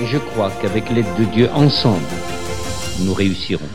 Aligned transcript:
Et 0.00 0.06
je 0.06 0.18
crois 0.18 0.50
qu'avec 0.60 0.88
l'aide 0.90 1.06
de 1.18 1.24
Dieu, 1.24 1.48
ensemble, 1.52 2.00
nous 3.04 3.12
réussirons. 3.12 3.68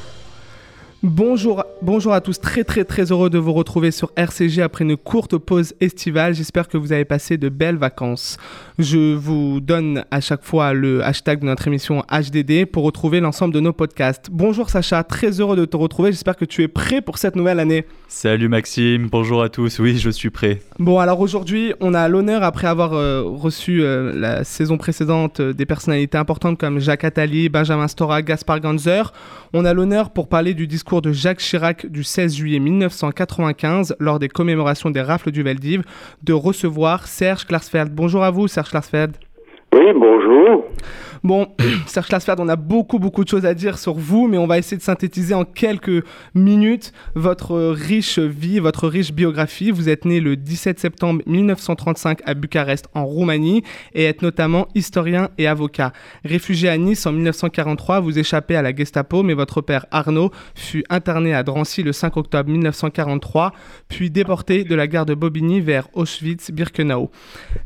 Bonjour, 1.03 1.63
bonjour 1.81 2.13
à 2.13 2.22
tous, 2.22 2.40
très 2.40 2.63
très 2.63 2.84
très 2.84 3.12
heureux 3.12 3.30
de 3.30 3.38
vous 3.38 3.54
retrouver 3.54 3.91
sur 3.91 4.12
RCG 4.16 4.62
après 4.62 4.84
une 4.84 4.98
courte 4.98 5.38
pause 5.38 5.73
estivale. 5.80 6.34
J'espère 6.34 6.67
que 6.67 6.77
vous 6.77 6.91
avez 6.91 7.05
passé 7.05 7.38
de 7.38 7.50
belles 7.50 7.77
vacances. 7.77 8.38
Je 8.80 9.16
vous 9.16 9.59
donne 9.59 10.03
à 10.12 10.22
chaque 10.22 10.44
fois 10.44 10.73
le 10.73 11.03
hashtag 11.03 11.40
de 11.41 11.45
notre 11.45 11.67
émission 11.67 12.03
HDD 12.12 12.66
pour 12.66 12.84
retrouver 12.84 13.20
l'ensemble 13.20 13.53
de 13.53 13.59
nos 13.59 13.73
podcasts. 13.73 14.30
Bonjour 14.31 14.70
Sacha, 14.70 15.03
très 15.03 15.40
heureux 15.40 15.55
de 15.55 15.66
te 15.66 15.77
retrouver. 15.77 16.12
J'espère 16.12 16.36
que 16.36 16.45
tu 16.45 16.63
es 16.63 16.67
prêt 16.67 17.02
pour 17.02 17.17
cette 17.17 17.36
nouvelle 17.36 17.59
année. 17.59 17.86
Salut 18.08 18.48
Maxime, 18.48 19.09
bonjour 19.09 19.44
à 19.44 19.50
tous. 19.50 19.80
Oui, 19.80 19.98
je 19.98 20.09
suis 20.09 20.30
prêt. 20.30 20.62
Bon, 20.80 21.00
alors 21.00 21.20
aujourd'hui, 21.20 21.73
on 21.81 21.94
a 21.94 22.08
l'honneur, 22.08 22.44
après 22.44 22.67
avoir 22.67 22.94
euh, 22.94 23.23
reçu 23.23 23.84
euh, 23.84 24.14
la 24.16 24.44
saison 24.44 24.78
précédente 24.78 25.39
euh, 25.39 25.53
des 25.53 25.66
personnalités 25.66 26.17
importantes 26.17 26.58
comme 26.58 26.80
Jacques 26.80 27.03
Attali, 27.03 27.50
Benjamin 27.50 27.88
Stora, 27.88 28.22
Gaspard 28.22 28.62
Ganzer, 28.62 29.12
on 29.53 29.66
a 29.66 29.73
l'honneur 29.73 30.09
pour 30.12 30.28
parler 30.28 30.53
du 30.53 30.67
discours 30.67 31.02
de 31.02 31.12
Jacques 31.12 31.39
Chirac 31.39 31.66
du 31.73 32.03
16 32.03 32.35
juillet 32.35 32.59
1995 32.59 33.95
lors 33.99 34.19
des 34.19 34.29
commémorations 34.29 34.89
des 34.89 35.01
rafles 35.01 35.31
du 35.31 35.43
Veldiv 35.43 35.83
de 36.23 36.33
recevoir 36.33 37.07
Serge 37.07 37.45
Klarsfeld. 37.45 37.93
Bonjour 37.93 38.23
à 38.23 38.31
vous, 38.31 38.47
Serge 38.47 38.69
Klarsfeld. 38.69 39.17
Oui, 39.73 39.85
bonjour. 39.93 40.65
Bon, 41.23 41.47
Serge 41.87 42.07
Klarsfeld, 42.07 42.39
on 42.39 42.47
a 42.47 42.55
beaucoup 42.55 42.99
beaucoup 42.99 43.23
de 43.23 43.29
choses 43.29 43.45
à 43.45 43.53
dire 43.53 43.77
sur 43.77 43.95
vous, 43.95 44.27
mais 44.27 44.37
on 44.37 44.47
va 44.47 44.57
essayer 44.57 44.77
de 44.77 44.81
synthétiser 44.81 45.33
en 45.33 45.45
quelques 45.45 46.03
minutes 46.35 46.93
votre 47.15 47.57
riche 47.57 48.19
vie, 48.19 48.59
votre 48.59 48.87
riche 48.87 49.11
biographie. 49.11 49.71
Vous 49.71 49.89
êtes 49.89 50.05
né 50.05 50.19
le 50.19 50.35
17 50.35 50.79
septembre 50.79 51.21
1935 51.25 52.19
à 52.25 52.33
Bucarest, 52.33 52.88
en 52.93 53.05
Roumanie, 53.05 53.63
et 53.93 54.05
êtes 54.05 54.21
notamment 54.21 54.67
historien 54.75 55.29
et 55.38 55.47
avocat. 55.47 55.93
Réfugié 56.23 56.69
à 56.69 56.77
Nice 56.77 57.05
en 57.05 57.11
1943, 57.11 57.99
vous 57.99 58.19
échappez 58.19 58.55
à 58.55 58.61
la 58.61 58.75
Gestapo, 58.75 59.23
mais 59.23 59.33
votre 59.33 59.61
père 59.61 59.85
Arnaud 59.91 60.31
fut 60.55 60.83
interné 60.89 61.33
à 61.33 61.43
Drancy 61.43 61.83
le 61.83 61.93
5 61.93 62.17
octobre 62.17 62.49
1943, 62.49 63.53
puis 63.88 64.09
déporté 64.09 64.63
de 64.63 64.75
la 64.75 64.88
gare 64.88 65.05
de 65.05 65.13
Bobigny 65.13 65.61
vers 65.61 65.88
Auschwitz-Birkenau. 65.93 67.09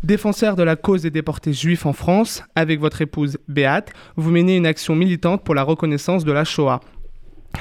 Défenseur 0.04 0.56
de 0.56 0.64
la 0.64 0.76
cause 0.76 1.02
des 1.02 1.12
déportés 1.12 1.54
juifs 1.54 1.86
en 1.86 1.94
France, 1.94 2.44
avec 2.56 2.80
votre 2.80 3.02
épouse 3.02 3.38
Béate, 3.52 3.94
vous 4.16 4.32
menez 4.32 4.58
une 4.58 4.66
action 4.66 4.96
militante 4.96 5.44
pour 5.44 5.56
la 5.56 5.64
reconnaissance 5.64 6.26
de 6.26 6.32
la 6.32 6.44
Shoah. 6.44 6.82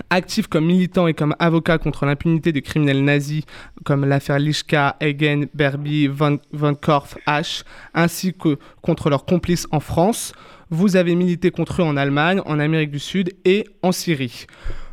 Actif 0.08 0.46
comme 0.46 0.66
militant 0.66 1.08
et 1.08 1.14
comme 1.14 1.34
avocat 1.38 1.78
contre 1.78 2.06
l'impunité 2.06 2.52
des 2.52 2.62
criminels 2.62 3.05
nazis 3.05 3.42
comme 3.84 4.05
l'affaire 4.05 4.38
Lischka, 4.38 4.96
Egen, 5.00 5.48
Berby, 5.52 6.06
Van, 6.06 6.36
Van 6.52 6.74
Korf, 6.74 7.16
H, 7.27 7.64
ainsi 7.92 8.33
que 8.33 8.56
contre 8.83 9.11
leurs 9.11 9.24
complices 9.24 9.66
en 9.72 9.80
France, 9.80 10.33
vous 10.70 10.94
avez 10.94 11.16
milité 11.16 11.50
contre 11.50 11.83
eux 11.83 11.84
en 11.84 11.96
Allemagne, 11.96 12.41
en 12.46 12.61
Amérique 12.61 12.92
du 12.92 13.00
Sud 13.00 13.34
et 13.44 13.64
en 13.83 13.91
Syrie. 13.91 14.46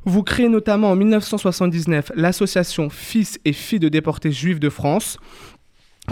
Vous 0.05 0.23
créez 0.23 0.49
notamment 0.49 0.91
en 0.91 0.95
1979 0.95 2.13
l'association 2.15 2.89
Fils 2.89 3.39
et 3.45 3.53
Filles 3.53 3.79
de 3.79 3.89
déportés 3.89 4.31
juifs 4.31 4.59
de 4.59 4.69
France, 4.69 5.19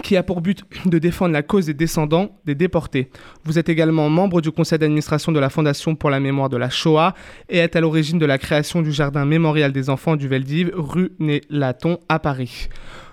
qui 0.02 0.16
a 0.16 0.22
pour 0.22 0.40
but 0.40 0.64
de 0.84 0.98
défendre 0.98 1.32
la 1.32 1.42
cause 1.42 1.66
des 1.66 1.74
descendants 1.74 2.36
des 2.44 2.54
déportés. 2.54 3.10
Vous 3.44 3.58
êtes 3.58 3.68
également 3.68 4.08
membre 4.08 4.40
du 4.40 4.50
conseil 4.50 4.78
d'administration 4.78 5.32
de 5.32 5.40
la 5.40 5.50
Fondation 5.50 5.94
pour 5.94 6.10
la 6.10 6.20
mémoire 6.20 6.48
de 6.48 6.56
la 6.56 6.70
Shoah 6.70 7.14
et 7.48 7.58
êtes 7.58 7.76
à 7.76 7.80
l'origine 7.80 8.18
de 8.18 8.26
la 8.26 8.38
création 8.38 8.82
du 8.82 8.92
jardin 8.92 9.24
mémorial 9.24 9.72
des 9.72 9.90
enfants 9.90 10.16
du 10.16 10.28
Veldiv, 10.28 10.70
rue 10.74 11.12
Né-Laton 11.18 11.98
à 12.08 12.18
Paris. 12.18 12.68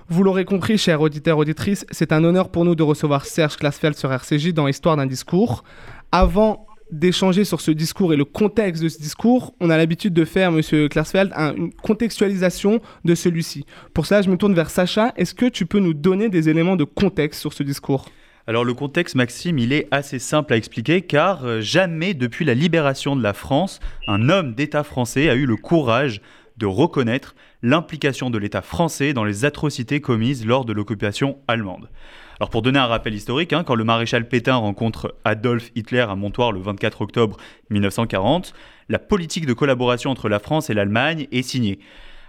Vous 0.10 0.24
l'aurez 0.24 0.46
compris, 0.46 0.78
chers 0.78 1.02
auditeurs, 1.02 1.38
auditrices, 1.38 1.86
c'est 1.90 2.12
un 2.12 2.24
honneur 2.24 2.50
pour 2.50 2.66
nous 2.66 2.76
de 2.76 2.84
recevoir 2.84 3.26
Serge 3.26 3.56
Klarsfeld 3.56 3.96
sur 3.96 4.12
RCJ 4.12 4.54
dans 4.54 4.68
Histoire 4.68 4.98
d'un 4.98 5.06
discours. 5.06 5.64
Avant 6.12 6.68
d'échanger 6.92 7.44
sur 7.44 7.62
ce 7.62 7.72
discours 7.72 8.14
et 8.14 8.18
le 8.18 8.26
contexte 8.26 8.84
de 8.84 8.90
ce 8.90 9.00
discours, 9.00 9.54
on 9.60 9.70
a 9.70 9.78
l'habitude 9.78 10.14
de 10.14 10.26
faire, 10.26 10.52
Monsieur 10.52 10.88
Klarsfeld, 10.90 11.32
un- 11.36 11.56
une 11.56 11.74
contextualisation 11.74 12.82
de 13.06 13.16
celui-ci. 13.16 13.66
Pour 13.94 14.06
cela, 14.06 14.22
je 14.22 14.30
me 14.30 14.38
tourne 14.38 14.54
vers 14.54 14.70
Sacha. 14.70 15.14
Est-ce 15.18 15.34
que 15.34 15.48
tu 15.48 15.66
peux 15.66 15.80
nous 15.80 15.94
donner 15.94 16.30
des 16.30 16.50
éléments 16.50 16.76
de 16.76 16.84
contexte 16.84 17.40
sur 17.42 17.54
ce 17.54 17.64
discours? 17.64 18.06
Alors 18.46 18.66
le 18.66 18.74
contexte, 18.74 19.16
Maxime, 19.16 19.58
il 19.58 19.72
est 19.72 19.88
assez 19.92 20.20
simple 20.20 20.52
à 20.54 20.58
expliquer 20.58 21.02
car 21.02 21.46
euh, 21.46 21.62
jamais 21.62 22.14
depuis 22.14 22.44
la 22.44 22.54
libération 22.54 23.16
de 23.16 23.24
la 23.24 23.34
France, 23.34 23.80
un 24.08 24.28
homme 24.30 24.54
d'État 24.54 24.84
français 24.84 25.30
a 25.30 25.36
eu 25.36 25.46
le 25.46 25.56
courage 25.56 26.22
de 26.58 26.66
reconnaître 26.66 27.36
l'implication 27.64 28.30
de 28.30 28.38
l'État 28.38 28.62
français 28.62 29.14
dans 29.14 29.24
les 29.24 29.46
atrocités 29.46 30.02
commises 30.02 30.46
lors 30.46 30.66
de 30.66 30.74
l'occupation 30.74 31.38
allemande. 31.48 31.90
Alors 32.40 32.50
pour 32.50 32.62
donner 32.62 32.80
un 32.80 32.88
rappel 32.88 33.14
historique, 33.14 33.54
hein, 33.54 33.64
quand 33.64 33.76
le 33.76 33.84
maréchal 33.84 34.28
Pétain 34.28 34.56
rencontre 34.56 35.16
Adolf 35.24 35.72
Hitler 35.76 36.02
à 36.02 36.16
Montoire 36.16 36.52
le 36.52 36.60
24 36.60 37.02
octobre 37.02 37.38
1940, 37.70 38.54
la 38.90 39.00
politique 39.00 39.46
de 39.46 39.54
collaboration 39.54 40.10
entre 40.10 40.30
la 40.30 40.40
France 40.40 40.70
et 40.70 40.74
l'Allemagne 40.74 41.28
est 41.32 41.44
signée. 41.44 41.80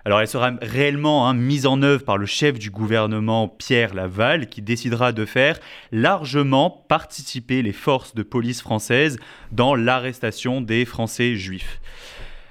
Alors 0.04 0.20
elle 0.20 0.28
sera 0.28 0.53
réellement 0.60 1.26
hein, 1.26 1.32
mise 1.32 1.65
en 1.65 1.81
œuvre 1.81 2.04
par 2.04 2.19
le 2.19 2.26
chef 2.26 2.59
du 2.59 2.70
gouvernement 2.70 3.48
Pierre 3.48 3.94
Laval 3.94 4.48
qui 4.48 4.60
décidera 4.60 5.12
de 5.12 5.25
faire 5.25 5.59
largement 5.92 6.84
participer 6.88 7.62
les 7.62 7.72
forces 7.72 8.15
de 8.15 8.22
police 8.22 8.60
françaises 8.60 9.19
dans 9.50 9.75
l'arrestation 9.75 10.60
des 10.60 10.84
Français 10.84 11.36
juifs. 11.36 11.81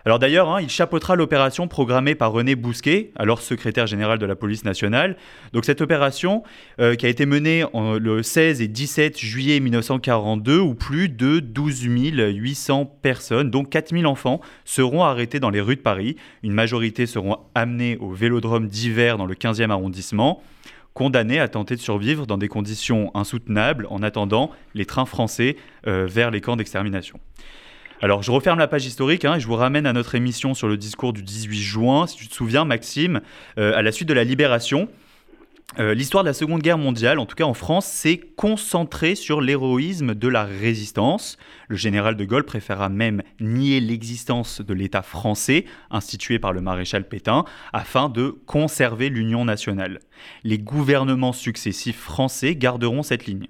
Alors 0.05 0.19
d'ailleurs, 0.19 0.49
hein, 0.49 0.59
il 0.61 0.69
chapeautera 0.69 1.15
l'opération 1.15 1.69
programmée 1.69 2.13
par 2.13 2.33
René 2.33 2.55
Bousquet, 2.55 3.11
alors 3.15 3.39
secrétaire 3.41 3.87
général 3.87 4.19
de 4.19 4.25
la 4.25 4.35
police 4.35 4.65
nationale. 4.65 5.15
Donc 5.53 5.63
cette 5.63 5.79
opération 5.79 6.43
euh, 6.81 6.95
qui 6.95 7.05
a 7.05 7.09
été 7.09 7.25
menée 7.25 7.63
en- 7.71 7.93
le 7.93 8.21
16 8.21 8.61
et 8.61 8.67
17 8.67 9.17
juillet 9.17 9.61
1942 9.61 10.59
où 10.59 10.75
plus 10.75 11.07
de 11.07 11.39
12 11.39 11.83
800 11.83 12.85
personnes, 13.01 13.49
dont 13.49 13.63
4 13.63 13.91
000 13.95 14.03
enfants, 14.11 14.41
seront 14.65 15.03
arrêtés 15.03 15.39
dans 15.39 15.49
les 15.49 15.61
rues 15.61 15.77
de 15.77 15.81
Paris. 15.81 16.17
Une 16.43 16.51
majorité 16.53 17.05
seront 17.05 17.37
amenés 17.55 17.97
au 18.01 18.11
vélodrome 18.11 18.67
d'hiver 18.67 19.17
dans 19.17 19.25
le 19.25 19.35
15e 19.35 19.69
arrondissement 19.69 20.43
condamnés 20.93 21.39
à 21.39 21.47
tenter 21.47 21.75
de 21.75 21.79
survivre 21.81 22.27
dans 22.27 22.37
des 22.37 22.47
conditions 22.47 23.09
insoutenables 23.15 23.87
en 23.89 24.03
attendant 24.03 24.51
les 24.75 24.85
trains 24.85 25.05
français 25.07 25.55
euh, 25.87 26.05
vers 26.07 26.29
les 26.29 26.39
camps 26.39 26.55
d'extermination. 26.55 27.19
Alors, 28.03 28.21
je 28.21 28.31
referme 28.31 28.59
la 28.59 28.67
page 28.67 28.85
historique 28.85 29.23
hein, 29.23 29.35
et 29.35 29.39
je 29.39 29.47
vous 29.47 29.55
ramène 29.55 29.85
à 29.85 29.93
notre 29.93 30.15
émission 30.15 30.53
sur 30.53 30.67
le 30.67 30.75
discours 30.75 31.13
du 31.13 31.23
18 31.23 31.57
juin. 31.57 32.05
Si 32.05 32.17
tu 32.17 32.27
te 32.27 32.33
souviens, 32.33 32.65
Maxime, 32.65 33.21
euh, 33.57 33.73
à 33.77 33.81
la 33.81 33.93
suite 33.93 34.09
de 34.09 34.13
la 34.13 34.25
libération, 34.25 34.89
euh, 35.79 35.93
l'histoire 35.93 36.25
de 36.25 36.27
la 36.27 36.33
Seconde 36.33 36.61
Guerre 36.61 36.77
mondiale, 36.77 37.17
en 37.17 37.25
tout 37.25 37.37
cas 37.37 37.45
en 37.45 37.53
France, 37.53 37.85
s'est 37.85 38.19
concentrée 38.35 39.15
sur 39.15 39.39
l'héroïsme 39.39 40.15
de 40.15 40.27
la 40.27 40.43
résistance. 40.43 41.37
Le 41.69 41.77
général 41.77 42.17
de 42.17 42.25
Gaulle 42.25 42.43
préféra 42.43 42.89
même 42.89 43.23
nier 43.39 43.79
l'existence 43.79 44.59
de 44.59 44.73
l'État 44.73 45.01
français, 45.01 45.63
institué 45.89 46.39
par 46.39 46.51
le 46.51 46.59
maréchal 46.59 47.07
Pétain, 47.07 47.45
afin 47.71 48.09
de 48.09 48.35
conserver 48.45 49.07
l'union 49.07 49.45
nationale. 49.45 49.99
Les 50.43 50.59
gouvernements 50.59 51.31
successifs 51.31 52.01
français 52.01 52.57
garderont 52.57 53.01
cette 53.01 53.27
ligne. 53.27 53.47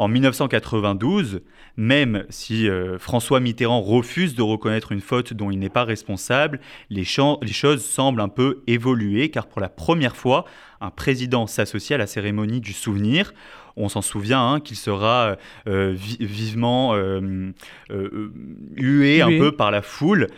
En 0.00 0.08
1992, 0.08 1.42
même 1.76 2.24
si 2.30 2.70
euh, 2.70 2.98
François 2.98 3.38
Mitterrand 3.38 3.82
refuse 3.82 4.34
de 4.34 4.40
reconnaître 4.40 4.92
une 4.92 5.02
faute 5.02 5.34
dont 5.34 5.50
il 5.50 5.58
n'est 5.58 5.68
pas 5.68 5.84
responsable, 5.84 6.58
les, 6.88 7.04
choses 7.04 7.84
semblent 7.84 8.22
un 8.22 8.30
peu 8.30 8.62
évoluer 8.66 9.28
car 9.28 9.46
pour 9.46 9.60
la 9.60 9.68
première 9.68 10.16
fois, 10.16 10.46
un 10.80 10.88
président 10.88 11.46
s'associe 11.46 11.94
à 11.94 11.98
la 11.98 12.06
cérémonie 12.06 12.62
du 12.62 12.72
souvenir. 12.72 13.34
On 13.76 13.90
s'en 13.90 14.00
souvient 14.00 14.40
hein, 14.42 14.60
qu'il 14.60 14.78
sera 14.78 15.36
euh, 15.68 15.92
vi- 15.94 16.16
vivement 16.18 16.94
euh, 16.94 17.52
euh, 17.90 18.32
hué 18.76 19.20
un 19.20 19.28
peu 19.28 19.52
par 19.52 19.70
la 19.70 19.82
foule. 19.82 20.28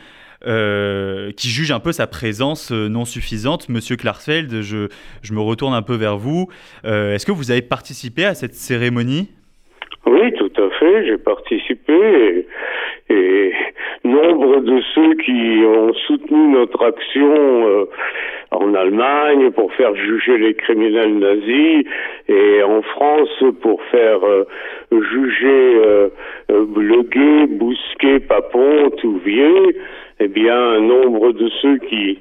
qui 0.45 1.49
juge 1.49 1.71
un 1.71 1.79
peu 1.79 1.93
sa 1.93 2.09
présence 2.09 2.73
non 2.73 3.05
suffisante. 3.05 3.69
Monsieur 3.69 3.95
Klarsfeld, 3.95 4.61
je, 4.63 4.89
je 5.23 5.33
me 5.35 5.41
retourne 5.41 5.73
un 5.73 5.83
peu 5.83 5.95
vers 5.95 6.19
vous. 6.19 6.49
Est-ce 6.83 7.25
que 7.25 7.31
vous 7.31 7.53
avez 7.53 7.63
participé 7.63 8.25
à 8.25 8.35
cette 8.35 8.57
cérémonie? 8.57 9.29
Oui, 10.05 10.33
tout 10.33 10.51
à 10.61 10.69
fait, 10.71 11.07
j'ai 11.07 11.19
participé 11.19 11.93
et, 13.09 13.15
et 13.15 13.53
nombre 14.05 14.59
de 14.61 14.81
ceux 14.95 15.15
qui 15.15 15.63
ont 15.65 15.95
soutenu 16.07 16.49
notre 16.49 16.85
action 16.85 17.69
euh, 17.69 17.85
en 18.51 18.75
Allemagne 18.75 19.53
pour 19.53 19.73
faire 19.75 19.95
juger 19.95 20.39
les 20.39 20.55
criminels 20.55 21.19
nazis 21.19 21.87
et 22.29 22.63
en 22.65 22.83
France 22.83 23.45
pour 23.61 23.81
faire 23.93 24.27
euh, 24.27 24.45
juger 24.91 25.75
euh, 25.77 26.09
euh, 26.51 26.67
Le 26.77 27.03
Guet, 27.03 27.47
Bousquet, 27.55 28.21
Papon, 28.21 28.91
Touvier, 28.99 29.77
eh 30.19 30.29
bien, 30.29 30.81
nombre 30.81 31.33
de 31.33 31.49
ceux 31.61 31.79
qui 31.79 32.19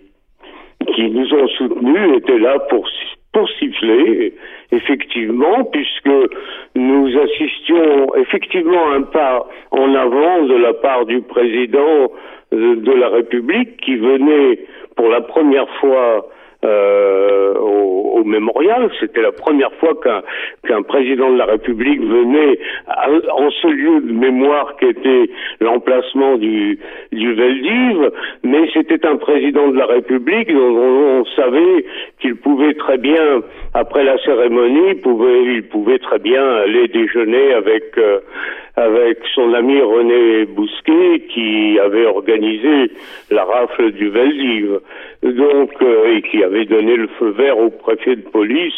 qui 0.95 1.09
nous 1.09 1.33
ont 1.33 1.47
soutenus 1.47 2.17
étaient 2.17 2.39
là 2.39 2.57
pour 2.69 2.87
pour 3.33 3.49
siffler, 3.51 4.33
effectivement, 4.71 5.63
puisque 5.65 6.35
nous 6.75 7.17
assistions 7.17 8.15
effectivement 8.15 8.91
à 8.91 8.95
un 8.95 9.01
pas 9.03 9.47
en 9.71 9.95
avant 9.95 10.43
de 10.43 10.55
la 10.55 10.73
part 10.73 11.05
du 11.05 11.21
président 11.21 12.11
de 12.51 12.91
la 12.91 13.09
République 13.09 13.77
qui 13.77 13.95
venait 13.95 14.59
pour 14.95 15.07
la 15.07 15.21
première 15.21 15.69
fois 15.79 16.27
euh, 16.63 17.53
au, 17.55 18.19
au, 18.19 18.23
mémorial. 18.23 18.89
C'était 18.99 19.21
la 19.21 19.31
première 19.31 19.73
fois 19.73 19.93
qu'un 20.03 20.21
qu'un 20.67 20.83
président 20.83 21.31
de 21.31 21.37
la 21.37 21.45
République 21.45 22.01
venait 22.01 22.59
en 22.87 23.49
ce 23.49 23.67
lieu 23.67 24.01
de 24.01 24.11
mémoire 24.11 24.75
qui 24.77 24.85
était 24.85 25.29
l'emplacement 25.59 26.37
du 26.37 26.79
du 27.11 27.33
Veldiv, 27.33 28.11
mais 28.43 28.69
c'était 28.73 29.05
un 29.05 29.17
président 29.17 29.69
de 29.69 29.77
la 29.77 29.85
République 29.85 30.53
dont 30.53 30.77
on, 30.77 31.25
savait 31.35 31.85
qu'il 32.19 32.35
pouvait 32.35 32.73
très 32.73 32.97
bien, 32.97 33.41
après 33.73 34.03
la 34.03 34.17
cérémonie, 34.19 34.95
il 34.95 35.63
pouvait 35.63 35.99
très 35.99 36.19
bien 36.19 36.43
aller 36.43 36.87
déjeuner 36.87 37.53
avec 37.53 37.97
euh, 37.97 38.19
avec 38.81 39.19
son 39.35 39.53
ami 39.53 39.79
René 39.79 40.45
Bousquet 40.45 41.23
qui 41.33 41.79
avait 41.79 42.05
organisé 42.05 42.91
la 43.29 43.43
rafle 43.43 43.91
du 43.91 44.09
Veldiv, 44.09 44.79
donc 45.23 45.71
euh, 45.81 46.15
et 46.15 46.21
qui 46.23 46.43
avait 46.43 46.65
donné 46.65 46.95
le 46.95 47.07
feu 47.19 47.29
vert 47.29 47.57
au 47.59 47.69
préfet 47.69 48.15
de 48.15 48.21
police 48.21 48.73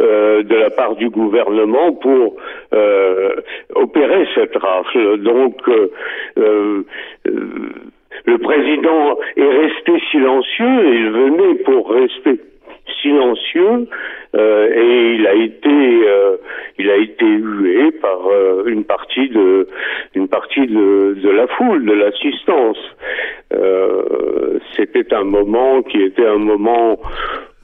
euh, 0.00 0.42
de 0.42 0.54
la 0.54 0.70
part 0.70 0.96
du 0.96 1.08
gouvernement 1.08 1.92
pour 1.92 2.36
euh, 2.74 3.36
opérer 3.74 4.26
cette 4.34 4.56
rafle. 4.56 5.18
Donc 5.18 5.56
le 8.26 8.38
président 8.38 9.18
est 9.36 9.48
resté 9.48 9.92
silencieux 10.10 10.94
il 10.94 11.10
venait 11.10 11.54
pour 11.64 11.90
rester 11.90 12.40
silencieux 13.02 13.88
euh, 14.34 14.68
et 14.74 15.14
il 15.14 15.26
a 15.26 15.34
été 15.34 15.68
euh, 15.68 16.36
il 16.78 16.90
a 16.90 16.96
été 16.96 17.26
hué 17.26 17.90
par 17.92 18.18
euh, 18.26 18.64
une 18.66 18.84
partie 18.84 19.28
de 19.28 19.68
une 20.14 20.28
partie 20.28 20.66
de, 20.66 21.14
de 21.14 21.30
la 21.30 21.46
foule 21.48 21.84
de 21.84 21.92
l'assistance 21.92 22.78
c'était 24.76 25.14
un 25.14 25.24
moment 25.24 25.82
qui 25.82 26.02
était 26.02 26.26
un 26.26 26.38
moment 26.38 26.98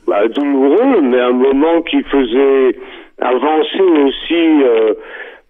bah, 0.06 0.26
douloureux 0.28 1.00
mais 1.02 1.20
un 1.20 1.32
moment 1.32 1.82
qui 1.82 2.02
faisait 2.02 2.76
avancer 3.20 3.82
aussi 3.82 4.64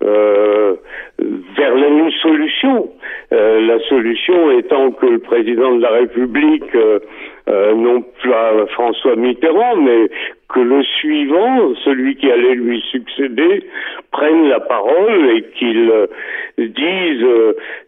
euh, 0.03 0.75
vers 1.57 1.77
une 1.77 2.11
solution. 2.11 2.64
Euh, 3.65 3.75
la 3.75 3.79
solution 3.89 4.51
étant 4.59 4.93
que 4.93 5.07
le 5.07 5.19
président 5.19 5.75
de 5.75 5.83
la 5.83 5.91
République, 5.91 6.75
euh, 6.75 7.75
non 7.75 8.03
pas 8.03 8.67
François 8.73 9.17
Mitterrand, 9.17 9.77
mais 9.77 10.09
que 10.49 10.61
le 10.61 10.83
suivant, 10.83 11.75
celui 11.85 12.17
qui 12.17 12.31
allait 12.31 12.55
lui 12.55 12.83
succéder, 12.91 13.65
prenne 14.13 14.49
la 14.49 14.61
parole 14.61 15.31
et 15.37 15.43
qu'il 15.59 15.93
dise 16.59 17.27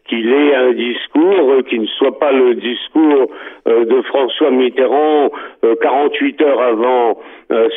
qu'il 0.08 0.32
ait 0.32 0.54
un 0.54 0.72
discours 0.72 1.62
qui 1.68 1.78
ne 1.78 1.86
soit 1.86 2.18
pas 2.18 2.32
le 2.32 2.54
discours 2.54 3.30
de 3.66 4.02
François 4.02 4.50
Mitterrand 4.50 5.30
48 5.80 6.42
heures 6.42 6.60
avant 6.60 7.18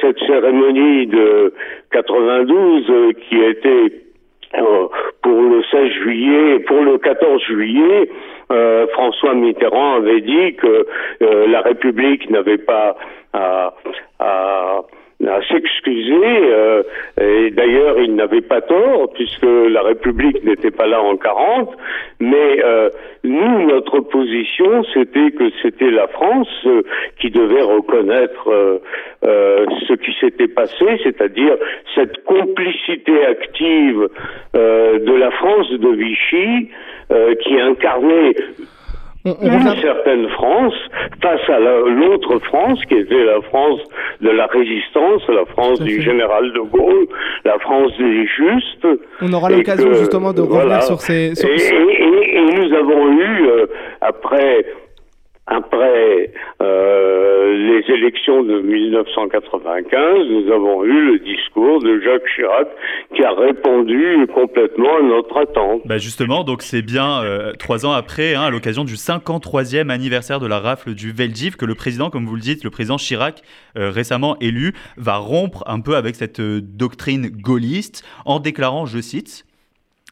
cette 0.01 0.19
cérémonie 0.25 1.05
de 1.05 1.53
92 1.91 3.13
qui 3.29 3.39
était 3.41 3.69
euh, 3.69 4.08
pour 5.21 5.41
le 5.41 5.61
16 5.71 5.87
juillet, 6.03 6.59
pour 6.59 6.81
le 6.81 6.97
14 6.97 7.41
juillet, 7.43 8.09
euh, 8.51 8.87
François 8.93 9.35
Mitterrand 9.35 9.95
avait 9.95 10.21
dit 10.21 10.55
que 10.55 10.87
euh, 11.21 11.47
la 11.47 11.61
République 11.61 12.29
n'avait 12.29 12.57
pas 12.57 12.95
à 13.33 13.73
à 15.27 15.41
s'excuser. 15.47 16.23
Euh, 16.23 16.83
et 17.19 17.51
d'ailleurs, 17.51 17.99
il 17.99 18.15
n'avait 18.15 18.41
pas 18.41 18.61
tort, 18.61 19.11
puisque 19.13 19.43
la 19.43 19.81
République 19.81 20.43
n'était 20.43 20.71
pas 20.71 20.87
là 20.87 21.01
en 21.01 21.17
40. 21.17 21.75
Mais 22.19 22.63
euh, 22.63 22.89
nous, 23.23 23.67
notre 23.67 23.99
position, 23.99 24.83
c'était 24.93 25.31
que 25.31 25.49
c'était 25.61 25.91
la 25.91 26.07
France 26.07 26.47
euh, 26.65 26.83
qui 27.19 27.29
devait 27.29 27.61
reconnaître 27.61 28.47
euh, 28.47 28.79
euh, 29.25 29.65
ce 29.87 29.93
qui 29.93 30.13
s'était 30.21 30.47
passé, 30.47 30.85
c'est-à-dire 31.03 31.55
cette 31.95 32.23
complicité 32.23 33.25
active 33.25 34.07
de 34.53 35.15
la 35.15 35.31
France 35.31 35.69
de 35.71 35.89
Vichy, 35.89 36.69
qui 37.41 37.59
incarnait 37.59 38.35
une 39.25 39.81
certaine 39.81 40.29
France 40.29 40.73
face 41.21 41.49
à 41.49 41.59
l'autre 41.59 42.39
France 42.45 42.79
qui 42.87 42.95
était 42.95 43.23
la 43.25 43.41
France 43.41 43.79
de 44.21 44.29
la 44.29 44.45
résistance, 44.47 45.21
la 45.27 45.45
France 45.45 45.81
du 45.81 46.01
général 46.01 46.53
de 46.53 46.59
Gaulle, 46.59 47.07
la 47.43 47.59
France 47.59 47.91
des 47.97 48.25
justes. 48.25 48.87
On 49.21 49.33
aura 49.33 49.49
l'occasion 49.49 49.93
justement 49.93 50.31
de 50.33 50.41
revenir 50.41 50.83
sur 50.83 50.99
ces. 51.01 51.35
Sur... 51.35 51.49
Et, 51.49 51.55
et, 51.55 52.37
et, 52.37 52.41
nous 52.41 52.73
avons 52.73 53.11
eu 53.11 53.47
euh, 53.47 53.65
après 54.01 54.65
après 55.49 56.31
euh, 56.61 57.57
les 57.57 57.93
élections 57.93 58.43
de 58.43 58.61
1995, 58.61 60.27
nous 60.29 60.51
avons 60.51 60.85
eu 60.85 61.13
le 61.13 61.19
discours 61.19 61.81
de 61.81 61.99
Jacques 62.01 62.27
Chirac 62.35 62.67
qui 63.15 63.23
a 63.23 63.31
répondu 63.31 64.27
complètement 64.33 64.97
à 64.97 65.01
notre 65.01 65.37
attente. 65.37 65.81
Bah 65.85 65.97
justement, 65.97 66.43
donc 66.43 66.61
c'est 66.61 66.83
bien 66.83 67.23
euh, 67.23 67.53
trois 67.53 67.85
ans 67.85 67.91
après, 67.91 68.35
hein, 68.35 68.43
à 68.43 68.49
l'occasion 68.51 68.83
du 68.83 68.93
53e 68.93 69.89
anniversaire 69.89 70.39
de 70.39 70.47
la 70.47 70.59
rafle 70.59 70.93
du 70.93 71.11
Veldiv, 71.11 71.55
que 71.55 71.65
le 71.65 71.73
président, 71.73 72.11
comme 72.11 72.25
vous 72.25 72.35
le 72.35 72.41
dites, 72.41 72.63
le 72.63 72.69
président 72.69 72.97
Chirac, 72.97 73.41
euh, 73.75 73.89
récemment 73.89 74.37
élu, 74.39 74.73
va 74.97 75.17
rompre 75.17 75.63
un 75.65 75.79
peu 75.79 75.95
avec 75.95 76.15
cette 76.15 76.41
doctrine 76.41 77.29
gaulliste 77.29 78.05
en 78.25 78.39
déclarant, 78.39 78.85
je 78.85 78.99
cite, 78.99 79.45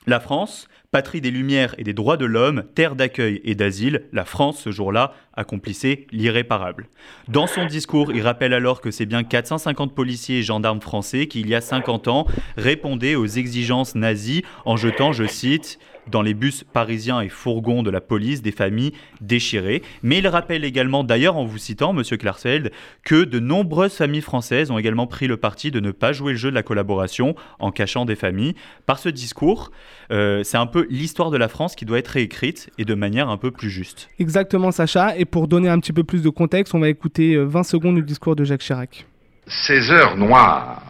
La 0.08 0.20
France 0.20 0.68
Patrie 0.98 1.22
des 1.22 1.30
Lumières 1.30 1.76
et 1.78 1.84
des 1.84 1.94
droits 1.94 2.18
de 2.18 2.26
l'homme, 2.26 2.64
terre 2.74 2.96
d'accueil 2.96 3.40
et 3.44 3.54
d'asile, 3.54 4.06
la 4.14 4.26
France, 4.26 4.60
ce 4.60 4.72
jour-là, 4.72 5.14
accomplissait 5.36 6.08
l'irréparable. 6.12 6.90
Dans 7.28 7.46
son 7.46 7.68
discours, 7.68 8.12
il 8.12 8.24
rappelle 8.24 8.52
alors 8.52 8.82
que 8.82 8.90
c'est 8.90 9.06
bien 9.06 9.24
450 9.24 9.94
policiers 9.94 10.40
et 10.40 10.42
gendarmes 10.42 10.82
français 10.82 11.28
qui, 11.28 11.42
il 11.42 11.50
y 11.50 11.54
a 11.54 11.62
50 11.62 12.08
ans, 12.08 12.26
répondaient 12.58 13.14
aux 13.14 13.28
exigences 13.28 13.94
nazies 13.94 14.42
en 14.66 14.76
jetant, 14.76 15.12
je 15.12 15.28
cite, 15.28 15.78
dans 16.10 16.22
les 16.22 16.34
bus 16.34 16.64
parisiens 16.64 17.22
et 17.22 17.30
fourgons 17.30 17.84
de 17.84 17.90
la 17.90 18.02
police 18.02 18.42
des 18.42 18.52
familles 18.52 18.94
déchirées. 19.22 19.84
Mais 20.04 20.20
il 20.20 20.28
rappelle 20.28 20.64
également, 20.64 21.04
d'ailleurs 21.04 21.38
en 21.38 21.46
vous 21.46 21.58
citant, 21.58 21.94
Monsieur 21.94 22.18
Klarsfeld, 22.18 22.72
que 23.04 23.24
de 23.24 23.40
nombreuses 23.40 23.94
familles 23.94 24.22
françaises 24.22 24.72
ont 24.72 24.78
également 24.78 25.08
pris 25.08 25.28
le 25.28 25.38
parti 25.38 25.72
de 25.72 25.80
ne 25.80 25.92
pas 25.92 26.14
jouer 26.14 26.34
le 26.34 26.38
jeu 26.38 26.50
de 26.50 26.56
la 26.56 26.64
collaboration 26.64 27.36
en 27.60 27.72
cachant 27.72 28.06
des 28.06 28.16
familles. 28.16 28.56
Par 28.86 29.00
ce 29.00 29.10
discours, 29.10 29.72
euh, 30.12 30.44
c'est 30.44 30.58
un 30.58 30.66
peu 30.66 30.87
l'histoire 30.90 31.32
de 31.32 31.38
la 31.38 31.48
France 31.48 31.76
qui 31.76 31.86
doit 31.86 32.00
être 32.00 32.08
réécrite 32.08 32.70
et 32.78 32.86
de 32.86 32.94
manière 32.94 33.30
un 33.30 33.38
peu 33.38 33.52
plus 33.52 33.70
juste. 33.70 34.10
Exactement, 34.20 34.72
Sacha. 34.72 35.18
Et 35.18 35.26
pour 35.26 35.48
donner 35.48 35.70
un 35.70 35.80
petit 35.80 35.94
peu 35.94 36.04
plus 36.04 36.22
de 36.22 36.30
contexte, 36.30 36.74
on 36.74 36.80
va 36.80 36.90
écouter 36.90 37.38
20 37.38 37.60
euh, 37.60 37.64
secondes 37.64 37.96
du 37.96 38.04
discours 38.04 38.36
de 38.36 38.44
Jacques 38.44 38.62
Chirac. 38.62 39.06
Ces 39.48 39.92
heures 39.92 40.18
noires 40.18 40.84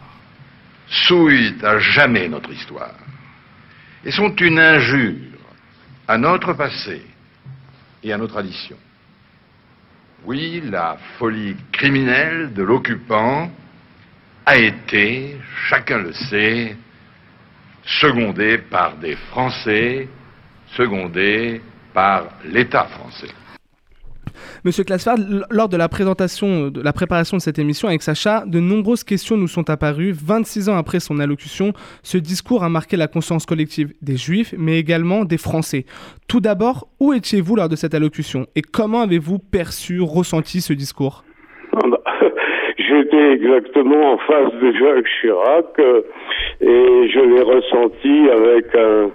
souillent 0.88 1.54
à 1.62 1.78
jamais 1.78 2.28
notre 2.28 2.50
histoire 2.50 2.94
et 4.04 4.10
sont 4.10 4.34
une 4.36 4.58
injure 4.58 5.14
à 6.06 6.16
notre 6.18 6.54
passé 6.54 7.02
et 8.02 8.12
à 8.12 8.18
nos 8.18 8.26
traditions. 8.26 8.78
Oui, 10.24 10.62
la 10.64 10.96
folie 11.18 11.56
criminelle 11.72 12.52
de 12.52 12.62
l'occupant 12.62 13.50
a 14.46 14.56
été, 14.56 15.36
chacun 15.68 15.98
le 15.98 16.12
sait, 16.12 16.76
secondée 17.84 18.58
par 18.58 18.96
des 18.96 19.16
Français, 19.30 20.08
secondée 20.76 21.60
par 21.92 22.28
l'État 22.44 22.84
français. 22.84 23.28
Monsieur 24.64 24.84
Klasfeld, 24.84 25.46
lors 25.50 25.68
de 25.68 25.76
la 25.76 25.88
présentation, 25.88 26.70
de 26.70 26.80
la 26.80 26.92
préparation 26.92 27.36
de 27.36 27.42
cette 27.42 27.58
émission 27.58 27.88
avec 27.88 28.02
Sacha, 28.02 28.44
de 28.46 28.60
nombreuses 28.60 29.04
questions 29.04 29.36
nous 29.36 29.48
sont 29.48 29.70
apparues. 29.70 30.12
26 30.12 30.68
ans 30.68 30.76
après 30.76 31.00
son 31.00 31.18
allocution, 31.18 31.72
ce 32.02 32.18
discours 32.18 32.64
a 32.64 32.68
marqué 32.68 32.96
la 32.96 33.08
conscience 33.08 33.46
collective 33.46 33.94
des 34.02 34.16
Juifs, 34.16 34.54
mais 34.56 34.78
également 34.78 35.24
des 35.24 35.38
Français. 35.38 35.86
Tout 36.26 36.40
d'abord, 36.40 36.88
où 37.00 37.12
étiez-vous 37.12 37.56
lors 37.56 37.68
de 37.68 37.76
cette 37.76 37.94
allocution 37.94 38.46
et 38.54 38.62
comment 38.62 39.02
avez-vous 39.02 39.38
perçu, 39.38 40.00
ressenti 40.00 40.60
ce 40.60 40.72
discours? 40.72 41.24
J'étais 42.88 43.32
exactement 43.32 44.12
en 44.12 44.18
face 44.18 44.54
de 44.62 44.72
Jacques 44.72 45.06
Chirac 45.20 45.66
euh, 45.78 46.02
et 46.60 47.08
je 47.08 47.20
l'ai 47.20 47.42
ressenti 47.42 48.30
avec 48.30 48.74
un, 48.74 49.10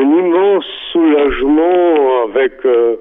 immense 0.00 0.64
soulagement, 0.92 2.24
avec... 2.24 2.52
Euh, 2.64 2.96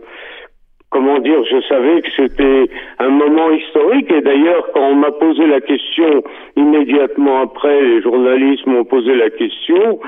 comment 0.89 1.19
dire, 1.19 1.41
je 1.49 1.61
savais 1.69 2.01
que 2.01 2.11
c'était 2.17 2.69
un 2.99 3.09
moment 3.09 3.49
historique 3.51 4.11
et 4.11 4.19
d'ailleurs 4.19 4.69
quand 4.73 4.89
on 4.89 4.95
m'a 4.95 5.11
posé 5.11 5.47
la 5.47 5.61
question 5.61 6.21
immédiatement 6.57 7.43
après, 7.43 7.81
les 7.81 8.01
journalistes 8.01 8.65
m'ont 8.67 8.83
posé 8.83 9.15
la 9.15 9.29
question, 9.29 10.01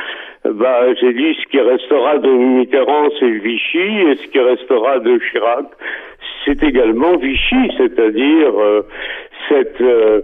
bah 0.44 0.94
j'ai 1.00 1.14
dit 1.14 1.38
ce 1.42 1.48
qui 1.48 1.62
restera 1.62 2.18
de 2.18 2.30
Mitterrand 2.30 3.08
c'est 3.18 3.30
Vichy 3.30 4.02
et 4.10 4.16
ce 4.18 4.28
qui 4.28 4.40
restera 4.40 5.00
de 5.00 5.18
Chirac 5.32 5.68
c'est 6.46 6.62
également 6.64 7.16
Vichy, 7.18 7.72
c'est-à-dire 7.78 8.60
euh, 8.60 8.82
cette 9.50 9.82
euh, 9.82 10.22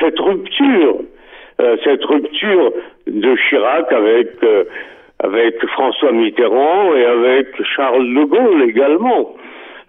cette 0.00 0.18
rupture, 0.18 0.98
euh, 1.60 1.76
cette 1.84 2.04
rupture 2.04 2.72
de 3.06 3.36
Chirac 3.48 3.92
avec 3.92 4.30
avec 5.20 5.66
François 5.68 6.12
Mitterrand 6.12 6.94
et 6.94 7.04
avec 7.04 7.48
Charles 7.76 8.14
de 8.14 8.24
Gaulle 8.24 8.62
également. 8.62 9.34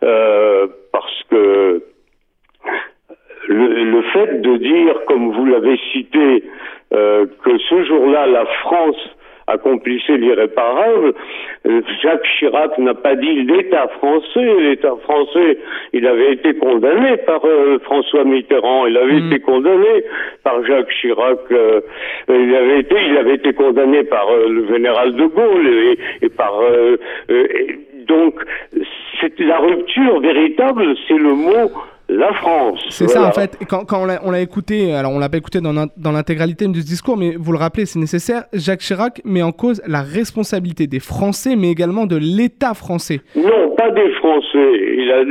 Euh, 0.02 0.68
parce 0.92 1.24
que 1.30 1.84
le, 3.48 3.84
le, 3.84 4.02
fait 4.14 4.42
de 4.42 4.58
dire, 4.58 4.96
comme 5.08 5.32
vous 5.34 5.46
l'avez 5.46 5.78
cité, 5.92 6.44
euh, 6.94 7.26
que 7.44 7.58
ce 7.58 7.84
jour-là, 7.84 8.28
la 8.28 8.46
France 8.46 9.10
accomplissait 9.50 10.18
l'irréparable. 10.18 11.14
Euh, 11.66 11.82
Jacques 12.02 12.26
Chirac 12.38 12.78
n'a 12.78 12.94
pas 12.94 13.16
dit 13.16 13.44
l'État 13.44 13.88
français. 13.98 14.54
L'État 14.60 14.96
français, 15.04 15.58
il 15.94 16.08
avait 16.08 16.34
été 16.34 16.56
condamné 16.56 17.18
par 17.18 17.42
euh, 17.46 17.80
François 17.84 18.24
Mitterrand. 18.24 18.86
Il 18.86 18.98
avait 18.98 19.20
mm. 19.20 19.28
été 19.28 19.40
condamné 19.42 20.04
par 20.44 20.64
Jacques 20.66 20.92
Chirac. 21.02 21.40
Euh, 21.52 21.82
il 22.30 22.56
avait 22.56 22.80
été, 22.80 22.96
il 23.10 23.18
avait 23.18 23.36
été 23.36 23.54
condamné 23.54 24.04
par 24.04 24.28
le 24.48 24.68
général 24.68 25.16
de 25.16 25.26
Gaulle 25.26 25.68
et, 25.68 26.26
et 26.26 26.30
par. 26.30 26.54
Et 27.30 27.80
donc, 28.08 28.36
c'est 29.20 29.40
la 29.40 29.60
rupture 29.60 30.20
véritable, 30.20 30.96
c'est 31.08 31.18
le 31.18 31.34
mot 31.34 31.72
la 32.10 32.34
France. 32.34 32.84
C'est 32.90 33.08
ça 33.08 33.28
en 33.28 33.32
fait. 33.32 33.58
Quand, 33.70 33.86
quand 33.86 34.02
on 34.24 34.32
l'a 34.32 34.42
écouté, 34.42 34.94
alors 34.94 35.12
on 35.14 35.20
l'a 35.20 35.30
pas 35.30 35.38
écouté 35.38 35.62
dans, 35.62 35.74
dans 35.74 36.12
l'intégralité 36.12 36.66
du 36.68 36.82
discours, 36.82 37.18
mais 37.18 37.36
vous 37.38 37.52
le 37.52 37.60
rappelez, 37.60 37.86
c'est 37.86 38.00
nécessaire. 38.00 38.44
Jacques 38.54 38.80
Chirac 38.80 39.22
met 39.26 39.44
en 39.44 39.52
cause 39.52 39.82
la 39.88 40.02
responsabilité 40.02 40.88
des 40.88 41.00
Français, 41.00 41.56
mais 41.56 41.70
également 41.70 42.06
de 42.06 42.18
l'État 42.18 42.74
français. 42.74 43.22
Non, 43.36 43.76
pas 43.78 43.92
des 43.92 44.10
Français. 44.14 44.72
Il 44.98 45.12
a, 45.12 45.22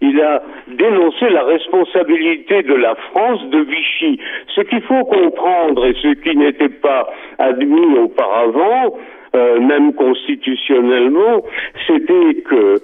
il 0.00 0.20
a 0.20 0.42
dénoncé 0.78 1.28
la 1.28 1.44
responsabilité 1.44 2.62
de 2.62 2.74
la 2.74 2.94
France 3.10 3.40
de 3.50 3.58
Vichy. 3.58 4.18
Ce 4.54 4.62
qu'il 4.62 4.82
faut 4.82 5.04
comprendre 5.04 5.84
et 5.86 5.94
ce 6.02 6.14
qui 6.14 6.36
n'était 6.36 6.68
pas 6.68 7.08
admis 7.38 7.98
auparavant, 7.98 8.96
euh, 9.34 9.60
même 9.60 9.92
constitutionnellement, 9.94 11.44
c'était 11.86 12.42
que 12.48 12.80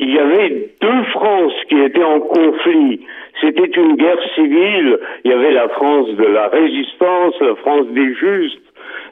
il 0.00 0.14
y 0.14 0.18
avait 0.18 0.70
deux 0.80 1.02
France 1.12 1.52
qui 1.68 1.78
étaient 1.78 2.02
en 2.02 2.20
conflit. 2.20 3.00
C'était 3.40 3.70
une 3.80 3.96
guerre 3.96 4.22
civile. 4.34 4.98
Il 5.24 5.30
y 5.30 5.34
avait 5.34 5.52
la 5.52 5.68
France 5.68 6.08
de 6.16 6.24
la 6.24 6.48
résistance, 6.48 7.34
la 7.40 7.54
France 7.56 7.86
des 7.88 8.14
justes, 8.14 8.62